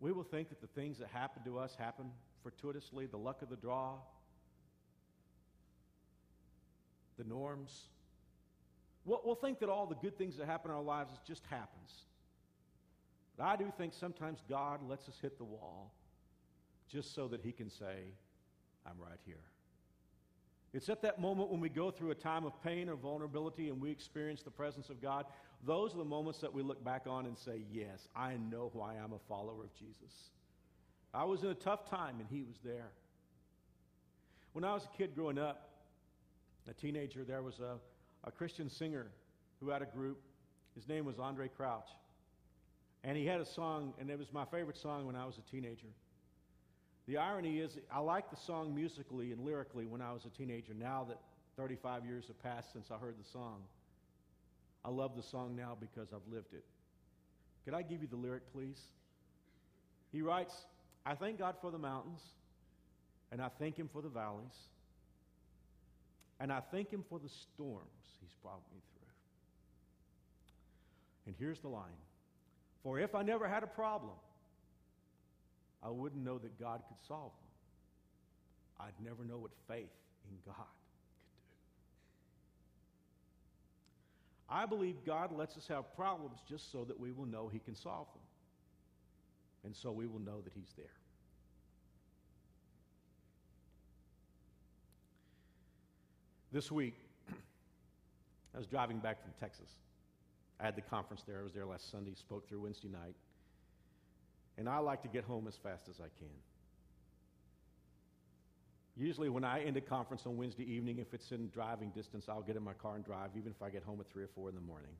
We 0.00 0.10
will 0.10 0.24
think 0.24 0.48
that 0.48 0.60
the 0.60 0.66
things 0.66 0.98
that 0.98 1.08
happen 1.08 1.44
to 1.44 1.58
us 1.58 1.76
happen 1.78 2.06
fortuitously, 2.42 3.06
the 3.06 3.16
luck 3.16 3.40
of 3.40 3.48
the 3.48 3.56
draw, 3.56 3.94
the 7.16 7.24
norms. 7.24 7.84
We'll, 9.04 9.22
we'll 9.24 9.36
think 9.36 9.60
that 9.60 9.68
all 9.68 9.86
the 9.86 9.94
good 9.94 10.18
things 10.18 10.36
that 10.38 10.46
happen 10.46 10.72
in 10.72 10.76
our 10.76 10.82
lives 10.82 11.12
just 11.24 11.44
happens. 11.46 11.92
But 13.38 13.44
I 13.44 13.56
do 13.56 13.72
think 13.78 13.94
sometimes 13.94 14.40
God 14.48 14.80
lets 14.88 15.08
us 15.08 15.14
hit 15.22 15.38
the 15.38 15.44
wall 15.44 15.94
just 16.90 17.14
so 17.14 17.28
that 17.28 17.40
He 17.42 17.52
can 17.52 17.70
say, 17.70 18.12
I'm 18.84 18.98
right 18.98 19.20
here. 19.24 19.51
It's 20.74 20.88
at 20.88 21.02
that 21.02 21.20
moment 21.20 21.50
when 21.50 21.60
we 21.60 21.68
go 21.68 21.90
through 21.90 22.12
a 22.12 22.14
time 22.14 22.44
of 22.44 22.60
pain 22.62 22.88
or 22.88 22.96
vulnerability 22.96 23.68
and 23.68 23.80
we 23.80 23.90
experience 23.90 24.42
the 24.42 24.50
presence 24.50 24.88
of 24.88 25.02
God. 25.02 25.26
Those 25.64 25.94
are 25.94 25.98
the 25.98 26.04
moments 26.04 26.40
that 26.40 26.52
we 26.52 26.62
look 26.62 26.82
back 26.82 27.02
on 27.06 27.26
and 27.26 27.36
say, 27.36 27.62
Yes, 27.70 28.08
I 28.16 28.36
know 28.50 28.70
who 28.72 28.80
I 28.80 28.94
am 28.94 29.12
a 29.12 29.18
follower 29.28 29.64
of 29.64 29.74
Jesus. 29.74 30.30
I 31.12 31.24
was 31.24 31.42
in 31.42 31.50
a 31.50 31.54
tough 31.54 31.90
time 31.90 32.16
and 32.20 32.28
He 32.30 32.42
was 32.42 32.56
there. 32.64 32.90
When 34.54 34.64
I 34.64 34.72
was 34.72 34.84
a 34.84 34.96
kid 34.96 35.14
growing 35.14 35.38
up, 35.38 35.68
a 36.68 36.72
teenager, 36.72 37.24
there 37.24 37.42
was 37.42 37.60
a, 37.60 37.76
a 38.24 38.30
Christian 38.30 38.70
singer 38.70 39.08
who 39.60 39.68
had 39.70 39.82
a 39.82 39.86
group. 39.86 40.20
His 40.74 40.88
name 40.88 41.04
was 41.04 41.16
Andraé 41.16 41.50
Crouch. 41.54 41.88
And 43.04 43.16
he 43.16 43.26
had 43.26 43.40
a 43.40 43.44
song, 43.44 43.94
and 43.98 44.08
it 44.10 44.18
was 44.18 44.32
my 44.32 44.44
favorite 44.44 44.76
song 44.76 45.06
when 45.06 45.16
I 45.16 45.26
was 45.26 45.36
a 45.36 45.50
teenager. 45.50 45.88
The 47.08 47.16
irony 47.16 47.58
is, 47.58 47.78
I 47.90 47.98
liked 47.98 48.30
the 48.30 48.36
song 48.36 48.74
musically 48.74 49.32
and 49.32 49.44
lyrically 49.44 49.86
when 49.86 50.00
I 50.00 50.12
was 50.12 50.24
a 50.24 50.28
teenager. 50.30 50.72
Now 50.74 51.04
that 51.08 51.18
35 51.56 52.04
years 52.04 52.26
have 52.28 52.40
passed 52.42 52.72
since 52.72 52.90
I 52.90 52.96
heard 52.96 53.16
the 53.18 53.28
song, 53.32 53.62
I 54.84 54.90
love 54.90 55.16
the 55.16 55.22
song 55.22 55.56
now 55.56 55.76
because 55.78 56.08
I've 56.12 56.32
lived 56.32 56.54
it. 56.54 56.64
Could 57.64 57.74
I 57.74 57.82
give 57.82 58.02
you 58.02 58.08
the 58.08 58.16
lyric, 58.16 58.42
please? 58.52 58.80
He 60.12 60.22
writes, 60.22 60.54
I 61.06 61.14
thank 61.14 61.38
God 61.38 61.56
for 61.60 61.70
the 61.70 61.78
mountains, 61.78 62.20
and 63.30 63.40
I 63.40 63.48
thank 63.58 63.76
Him 63.76 63.88
for 63.92 64.02
the 64.02 64.08
valleys, 64.08 64.56
and 66.38 66.52
I 66.52 66.60
thank 66.70 66.90
Him 66.90 67.04
for 67.08 67.18
the 67.18 67.28
storms 67.28 67.88
He's 68.20 68.34
brought 68.42 68.62
me 68.72 68.80
through. 68.92 69.08
And 71.26 71.34
here's 71.38 71.60
the 71.60 71.68
line 71.68 71.98
For 72.82 72.98
if 72.98 73.14
I 73.14 73.22
never 73.22 73.48
had 73.48 73.62
a 73.62 73.68
problem, 73.68 74.14
I 75.82 75.90
wouldn't 75.90 76.24
know 76.24 76.38
that 76.38 76.58
God 76.60 76.82
could 76.88 77.06
solve 77.06 77.32
them. 77.32 78.86
I'd 78.86 79.04
never 79.04 79.24
know 79.24 79.38
what 79.38 79.50
faith 79.68 79.90
in 80.28 80.36
God 80.46 80.54
could 80.54 80.64
do. 81.40 81.56
I 84.48 84.66
believe 84.66 85.04
God 85.04 85.32
lets 85.36 85.56
us 85.56 85.66
have 85.68 85.94
problems 85.96 86.38
just 86.48 86.70
so 86.70 86.84
that 86.84 86.98
we 86.98 87.10
will 87.10 87.26
know 87.26 87.48
He 87.52 87.58
can 87.58 87.74
solve 87.74 88.06
them. 88.12 88.22
And 89.64 89.74
so 89.74 89.92
we 89.92 90.06
will 90.06 90.20
know 90.20 90.40
that 90.40 90.52
He's 90.54 90.72
there. 90.76 90.86
This 96.52 96.70
week, 96.70 96.94
I 98.54 98.58
was 98.58 98.66
driving 98.66 98.98
back 98.98 99.22
from 99.22 99.32
Texas. 99.40 99.70
I 100.60 100.64
had 100.64 100.76
the 100.76 100.82
conference 100.82 101.22
there. 101.26 101.40
I 101.40 101.42
was 101.42 101.54
there 101.54 101.64
last 101.64 101.90
Sunday, 101.90 102.12
spoke 102.14 102.46
through 102.48 102.60
Wednesday 102.60 102.88
night. 102.88 103.14
And 104.58 104.68
I 104.68 104.78
like 104.78 105.02
to 105.02 105.08
get 105.08 105.24
home 105.24 105.48
as 105.48 105.56
fast 105.56 105.88
as 105.88 105.96
I 106.00 106.08
can. 106.18 106.28
Usually, 108.96 109.30
when 109.30 109.44
I 109.44 109.64
end 109.64 109.76
a 109.78 109.80
conference 109.80 110.24
on 110.26 110.36
Wednesday 110.36 110.70
evening, 110.70 110.98
if 110.98 111.14
it's 111.14 111.32
in 111.32 111.48
driving 111.48 111.90
distance, 111.90 112.26
I'll 112.28 112.42
get 112.42 112.56
in 112.56 112.62
my 112.62 112.74
car 112.74 112.94
and 112.94 113.04
drive, 113.04 113.30
even 113.36 113.50
if 113.50 113.62
I 113.62 113.70
get 113.70 113.82
home 113.82 114.00
at 114.00 114.12
3 114.12 114.24
or 114.24 114.28
4 114.34 114.50
in 114.50 114.54
the 114.54 114.60
morning. 114.60 114.90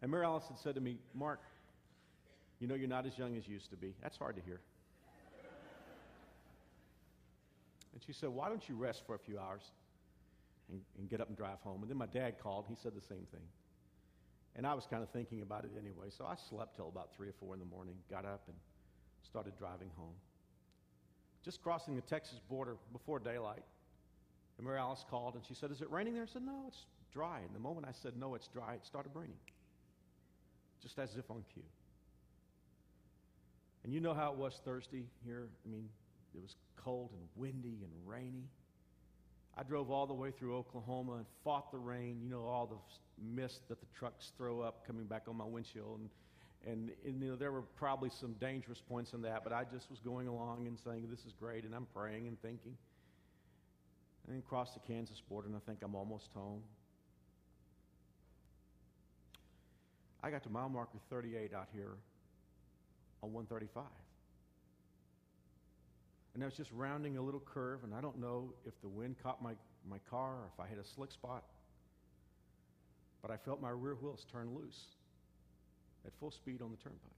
And 0.00 0.10
Mary 0.10 0.24
Alice 0.24 0.44
had 0.46 0.58
said 0.58 0.76
to 0.76 0.80
me, 0.80 0.98
Mark, 1.14 1.40
you 2.60 2.68
know 2.68 2.76
you're 2.76 2.88
not 2.88 3.06
as 3.06 3.18
young 3.18 3.36
as 3.36 3.48
you 3.48 3.54
used 3.54 3.70
to 3.70 3.76
be. 3.76 3.94
That's 4.02 4.16
hard 4.16 4.36
to 4.36 4.42
hear. 4.42 4.60
and 7.92 8.02
she 8.06 8.12
said, 8.12 8.28
Why 8.28 8.48
don't 8.48 8.68
you 8.68 8.76
rest 8.76 9.02
for 9.04 9.16
a 9.16 9.18
few 9.18 9.38
hours 9.40 9.62
and, 10.70 10.80
and 10.98 11.10
get 11.10 11.20
up 11.20 11.28
and 11.28 11.36
drive 11.36 11.58
home? 11.62 11.82
And 11.82 11.90
then 11.90 11.98
my 11.98 12.06
dad 12.06 12.38
called. 12.40 12.66
He 12.68 12.76
said 12.80 12.92
the 12.94 13.06
same 13.06 13.26
thing. 13.32 13.42
And 14.56 14.66
I 14.66 14.74
was 14.74 14.86
kind 14.86 15.02
of 15.02 15.10
thinking 15.10 15.42
about 15.42 15.64
it 15.64 15.70
anyway, 15.78 16.08
so 16.10 16.24
I 16.26 16.34
slept 16.48 16.76
till 16.76 16.88
about 16.88 17.14
3 17.16 17.28
or 17.28 17.32
4 17.38 17.54
in 17.54 17.60
the 17.60 17.66
morning, 17.66 17.94
got 18.10 18.24
up 18.24 18.42
and 18.48 18.56
started 19.22 19.56
driving 19.56 19.90
home. 19.96 20.14
just 21.44 21.62
crossing 21.62 21.94
the 21.94 22.02
Texas 22.02 22.40
border 22.48 22.76
before 22.92 23.18
daylight. 23.18 23.62
And 24.58 24.66
Mary 24.66 24.78
Alice 24.78 25.04
called 25.08 25.34
and 25.34 25.44
she 25.46 25.54
said, 25.54 25.70
Is 25.70 25.80
it 25.80 25.90
raining 25.90 26.14
there? 26.14 26.24
I 26.24 26.26
said, 26.26 26.42
No, 26.42 26.64
it's 26.66 26.84
dry. 27.12 27.38
And 27.40 27.54
the 27.54 27.60
moment 27.60 27.86
I 27.88 27.92
said, 27.92 28.14
No, 28.16 28.34
it's 28.34 28.48
dry, 28.48 28.74
it 28.74 28.84
started 28.84 29.12
raining. 29.14 29.38
Just 30.82 30.98
as 30.98 31.16
if 31.16 31.30
on 31.30 31.44
cue. 31.54 31.62
And 33.84 33.92
you 33.92 34.00
know 34.00 34.14
how 34.14 34.32
it 34.32 34.38
was 34.38 34.60
Thursday 34.64 35.04
here? 35.24 35.48
I 35.64 35.70
mean, 35.70 35.88
it 36.34 36.42
was 36.42 36.56
cold 36.76 37.10
and 37.12 37.22
windy 37.36 37.78
and 37.82 37.92
rainy. 38.04 38.48
I 39.58 39.64
drove 39.64 39.90
all 39.90 40.06
the 40.06 40.14
way 40.14 40.30
through 40.30 40.56
Oklahoma 40.56 41.14
and 41.14 41.26
fought 41.42 41.72
the 41.72 41.78
rain. 41.78 42.20
You 42.22 42.30
know, 42.30 42.44
all 42.44 42.66
the 42.66 42.76
mist 43.20 43.68
that 43.68 43.80
the 43.80 43.86
trucks 43.98 44.32
throw 44.38 44.60
up 44.60 44.86
coming 44.86 45.04
back 45.04 45.24
on 45.26 45.36
my 45.36 45.44
windshield. 45.44 45.98
And, 46.00 46.10
and, 46.64 46.90
and, 47.04 47.20
you 47.20 47.30
know, 47.30 47.36
there 47.36 47.50
were 47.50 47.62
probably 47.62 48.08
some 48.08 48.34
dangerous 48.34 48.80
points 48.80 49.14
in 49.14 49.22
that, 49.22 49.42
but 49.42 49.52
I 49.52 49.64
just 49.64 49.90
was 49.90 49.98
going 49.98 50.28
along 50.28 50.68
and 50.68 50.78
saying, 50.78 51.08
This 51.10 51.26
is 51.26 51.32
great. 51.32 51.64
And 51.64 51.74
I'm 51.74 51.88
praying 51.92 52.28
and 52.28 52.40
thinking. 52.40 52.76
And 54.26 54.36
then 54.36 54.42
cross 54.48 54.74
the 54.74 54.80
Kansas 54.80 55.20
border, 55.28 55.48
and 55.48 55.56
I 55.56 55.60
think 55.66 55.80
I'm 55.82 55.96
almost 55.96 56.28
home. 56.34 56.62
I 60.22 60.30
got 60.30 60.42
to 60.44 60.50
mile 60.50 60.68
marker 60.68 60.98
38 61.10 61.54
out 61.54 61.68
here 61.72 61.94
on 63.22 63.32
135. 63.32 63.84
And 66.38 66.44
I 66.44 66.46
was 66.46 66.56
just 66.56 66.70
rounding 66.70 67.16
a 67.16 67.20
little 67.20 67.40
curve, 67.40 67.82
and 67.82 67.92
I 67.92 68.00
don't 68.00 68.20
know 68.20 68.52
if 68.64 68.80
the 68.80 68.86
wind 68.86 69.16
caught 69.20 69.42
my, 69.42 69.54
my 69.90 69.98
car 70.08 70.34
or 70.34 70.50
if 70.54 70.60
I 70.60 70.68
hit 70.68 70.78
a 70.78 70.84
slick 70.84 71.10
spot, 71.10 71.42
but 73.22 73.32
I 73.32 73.36
felt 73.36 73.60
my 73.60 73.70
rear 73.70 73.96
wheels 73.96 74.24
turn 74.30 74.54
loose 74.54 74.84
at 76.06 76.12
full 76.20 76.30
speed 76.30 76.62
on 76.62 76.70
the 76.70 76.76
turnpike, 76.76 77.10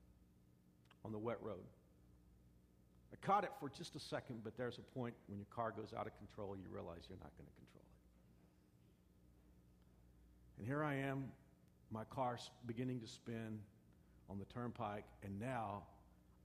on 1.05 1.13
the 1.13 1.19
wet 1.19 1.37
road. 1.43 1.67
I 3.13 3.17
caught 3.17 3.45
it 3.45 3.51
for 3.61 3.69
just 3.69 3.95
a 3.95 4.01
second, 4.01 4.41
but 4.43 4.57
there's 4.57 4.79
a 4.79 4.99
point 4.99 5.13
when 5.29 5.39
your 5.39 5.49
car 5.55 5.71
goes 5.71 5.93
out 5.95 6.07
of 6.07 6.17
control, 6.17 6.57
you 6.57 6.65
realize 6.73 7.01
you're 7.07 7.19
not 7.19 7.37
going 7.37 7.47
to 7.47 7.57
control 7.57 7.85
it. 10.57 10.61
And 10.61 10.67
here 10.67 10.83
I 10.83 10.95
am, 10.95 11.25
my 11.93 12.05
car's 12.09 12.51
beginning 12.65 13.01
to 13.01 13.07
spin 13.07 13.59
on 14.31 14.39
the 14.39 14.47
turnpike, 14.47 15.05
and 15.23 15.39
now 15.39 15.83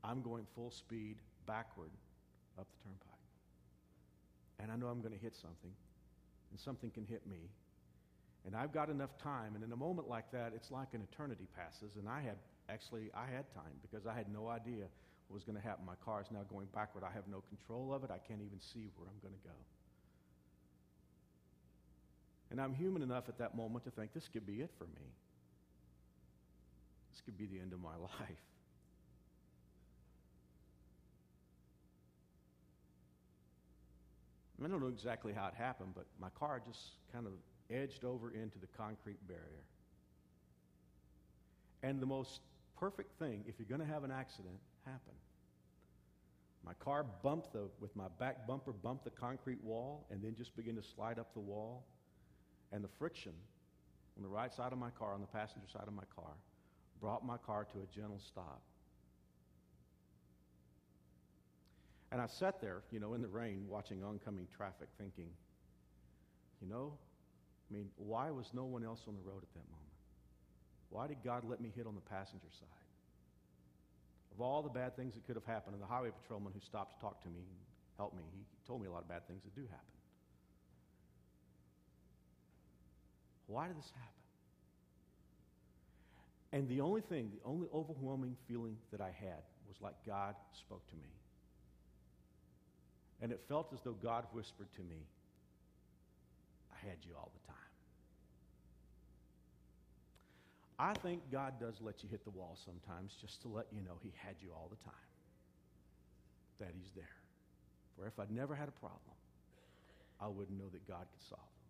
I'm 0.04 0.22
going 0.22 0.46
full 0.54 0.72
speed 0.72 1.20
backward 1.48 1.92
up 2.60 2.68
the 2.72 2.90
turnpike. 2.90 3.26
And 4.60 4.72
I 4.72 4.76
know 4.76 4.88
I'm 4.88 5.02
going 5.02 5.14
to 5.14 5.20
hit 5.20 5.36
something, 5.36 5.72
and 6.52 6.60
something 6.60 6.92
can 6.92 7.06
hit 7.06 7.28
me. 7.28 7.50
And 8.46 8.56
I've 8.56 8.72
got 8.72 8.90
enough 8.90 9.18
time, 9.18 9.56
and 9.56 9.64
in 9.64 9.72
a 9.72 9.76
moment 9.76 10.08
like 10.08 10.32
that, 10.32 10.54
it's 10.56 10.72
like 10.72 10.94
an 10.94 11.02
eternity 11.02 11.48
passes, 11.56 11.98
and 11.98 12.08
I 12.08 12.22
had 12.22 12.38
actually 12.70 13.10
I 13.14 13.26
had 13.26 13.46
time 13.54 13.74
because 13.82 14.06
I 14.06 14.14
had 14.14 14.32
no 14.32 14.48
idea 14.48 14.86
what 15.28 15.36
was 15.36 15.44
going 15.44 15.58
to 15.58 15.62
happen. 15.62 15.86
My 15.86 15.98
car 16.04 16.22
is 16.22 16.28
now 16.32 16.46
going 16.50 16.68
backward. 16.74 17.04
I 17.04 17.14
have 17.14 17.28
no 17.28 17.42
control 17.50 17.94
of 17.94 18.04
it. 18.04 18.12
I 18.12 18.20
can't 18.20 18.42
even 18.42 18.60
see 18.62 18.90
where 18.96 19.10
I'm 19.10 19.20
going 19.22 19.34
to 19.34 19.48
go. 19.48 19.56
And 22.52 22.62
I'm 22.62 22.74
human 22.74 23.02
enough 23.02 23.28
at 23.28 23.38
that 23.40 23.56
moment 23.58 23.86
to 23.86 23.92
think 23.92 24.14
this 24.14 24.30
could 24.32 24.46
be 24.46 24.62
it 24.62 24.70
for 24.78 24.86
me. 24.86 25.10
This 27.12 27.22
could 27.26 27.38
be 27.38 27.46
the 27.46 27.60
end 27.60 27.74
of 27.74 27.82
my 27.82 27.96
life. 28.20 28.44
I 34.64 34.68
don't 34.68 34.80
know 34.80 34.88
exactly 34.88 35.34
how 35.34 35.48
it 35.48 35.54
happened, 35.54 35.92
but 35.96 36.06
my 36.20 36.30
car 36.30 36.62
just 36.66 36.80
kind 37.12 37.28
of 37.28 37.34
edged 37.70 38.06
over 38.06 38.32
into 38.32 38.58
the 38.60 38.68
concrete 38.78 39.20
barrier. 39.28 39.64
And 41.84 42.00
the 42.00 42.06
most 42.06 42.42
perfect 42.80 43.20
thing, 43.20 43.44
if 43.48 43.56
you're 43.60 43.68
going 43.68 43.86
to 43.86 43.94
have 43.94 44.04
an 44.04 44.12
accident, 44.12 44.56
happened. 44.86 45.18
My 46.66 46.74
car 46.74 47.06
bumped 47.22 47.54
the, 47.54 47.68
with 47.80 47.96
my 47.96 48.08
back 48.20 48.48
bumper, 48.48 48.72
bumped 48.72 49.04
the 49.04 49.12
concrete 49.12 49.64
wall 49.64 50.08
and 50.10 50.22
then 50.24 50.36
just 50.36 50.56
began 50.56 50.76
to 50.76 50.84
slide 50.84 51.20
up 51.20 51.34
the 51.34 51.40
wall. 51.40 51.86
And 52.72 52.84
the 52.84 52.90
friction 53.00 53.34
on 54.18 54.24
the 54.24 54.30
right 54.30 54.52
side 54.54 54.72
of 54.72 54.80
my 54.80 54.90
car, 54.90 55.14
on 55.14 55.22
the 55.22 55.28
passenger 55.28 55.68
side 55.72 55.88
of 55.88 55.94
my 55.94 56.04
car, 56.16 56.32
brought 57.00 57.26
my 57.26 57.38
car 57.38 57.66
to 57.66 57.80
a 57.80 57.96
gentle 57.96 58.20
stop. 58.20 58.62
And 62.16 62.22
I 62.22 62.28
sat 62.28 62.62
there, 62.62 62.80
you 62.92 63.02
know, 63.02 63.14
in 63.14 63.22
the 63.22 63.28
rain, 63.28 63.66
watching 63.68 64.02
oncoming 64.02 64.48
traffic, 64.56 64.88
thinking, 64.98 65.28
you 66.62 66.68
know, 66.70 66.94
I 67.70 67.74
mean, 67.74 67.90
why 67.98 68.32
was 68.32 68.52
no 68.54 68.64
one 68.64 68.86
else 68.86 69.02
on 69.10 69.16
the 69.16 69.30
road 69.30 69.44
at 69.44 69.54
that 69.54 69.68
moment? 69.68 69.92
Why 70.92 71.08
did 71.08 71.18
God 71.26 71.44
let 71.44 71.60
me 71.60 71.74
hit 71.76 71.86
on 71.86 71.94
the 71.94 72.00
passenger 72.00 72.48
side? 72.58 72.88
Of 74.34 74.40
all 74.40 74.62
the 74.64 74.70
bad 74.70 74.96
things 74.96 75.14
that 75.16 75.28
could 75.28 75.36
have 75.36 75.44
happened, 75.44 75.74
and 75.74 75.84
the 75.84 75.88
highway 75.88 76.10
patrolman 76.24 76.54
who 76.54 76.62
stopped 76.62 76.96
to 76.96 77.02
talk 77.02 77.22
to 77.24 77.28
me 77.28 77.42
and 77.42 77.60
helped 77.98 78.16
me, 78.16 78.24
he 78.32 78.46
told 78.66 78.80
me 78.82 78.88
a 78.88 78.92
lot 78.92 79.02
of 79.02 79.10
bad 79.10 79.28
things 79.28 79.44
that 79.44 79.54
do 79.54 79.64
happen. 79.64 80.00
Why 83.48 83.68
did 83.68 83.78
this 83.78 83.92
happen? 83.94 84.24
And 86.54 86.70
the 86.70 86.80
only 86.80 87.02
thing, 87.02 87.30
the 87.36 87.44
only 87.44 87.68
overwhelming 87.74 88.38
feeling 88.48 88.78
that 88.94 89.02
I 89.02 89.12
had 89.20 89.44
was 89.68 89.82
like 89.82 89.96
God 90.08 90.36
spoke 90.54 90.88
to 90.88 90.96
me. 90.96 91.10
And 93.22 93.32
it 93.32 93.42
felt 93.48 93.72
as 93.74 93.80
though 93.82 93.96
God 94.02 94.26
whispered 94.34 94.68
to 94.76 94.82
me, 94.82 95.08
I 96.72 96.88
had 96.88 96.98
you 97.02 97.12
all 97.18 97.32
the 97.34 97.48
time. 97.48 97.56
I 100.78 100.94
think 101.00 101.22
God 101.32 101.54
does 101.60 101.76
let 101.80 102.04
you 102.04 102.10
hit 102.10 102.26
the 102.26 102.32
wall 102.32 102.58
sometimes 102.66 103.14
just 103.22 103.42
to 103.44 103.48
let 103.48 103.68
you 103.72 103.82
know 103.82 103.98
He 104.04 104.12
had 104.18 104.36
you 104.42 104.50
all 104.52 104.68
the 104.70 104.84
time, 104.84 104.94
that 106.60 106.72
He's 106.76 106.92
there. 106.96 107.16
For 107.96 108.06
if 108.08 108.20
I'd 108.20 108.32
never 108.32 108.54
had 108.54 108.68
a 108.68 108.74
problem, 108.74 109.16
I 110.20 110.28
wouldn't 110.28 110.58
know 110.60 110.68
that 110.74 110.86
God 110.86 111.06
could 111.12 111.30
solve 111.30 111.40
them. 111.42 111.66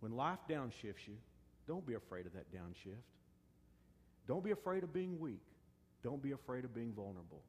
When 0.00 0.12
life 0.12 0.40
downshifts 0.48 1.06
you, 1.06 1.16
don't 1.68 1.86
be 1.86 1.94
afraid 1.94 2.26
of 2.26 2.32
that 2.32 2.52
downshift. 2.52 3.06
Don't 4.26 4.42
be 4.42 4.50
afraid 4.50 4.82
of 4.82 4.92
being 4.92 5.20
weak. 5.20 5.42
Don't 6.02 6.22
be 6.22 6.32
afraid 6.32 6.64
of 6.64 6.74
being 6.74 6.92
vulnerable. 6.92 7.42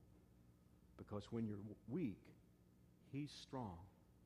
Because 1.02 1.32
when 1.32 1.48
you're 1.48 1.58
weak, 1.90 2.22
He's 3.12 3.32
strong. 3.32 3.78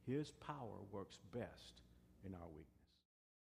His 0.06 0.32
power 0.32 0.78
works 0.92 1.18
best 1.34 1.82
in 2.26 2.36
our 2.36 2.48
weakness. 2.56 2.75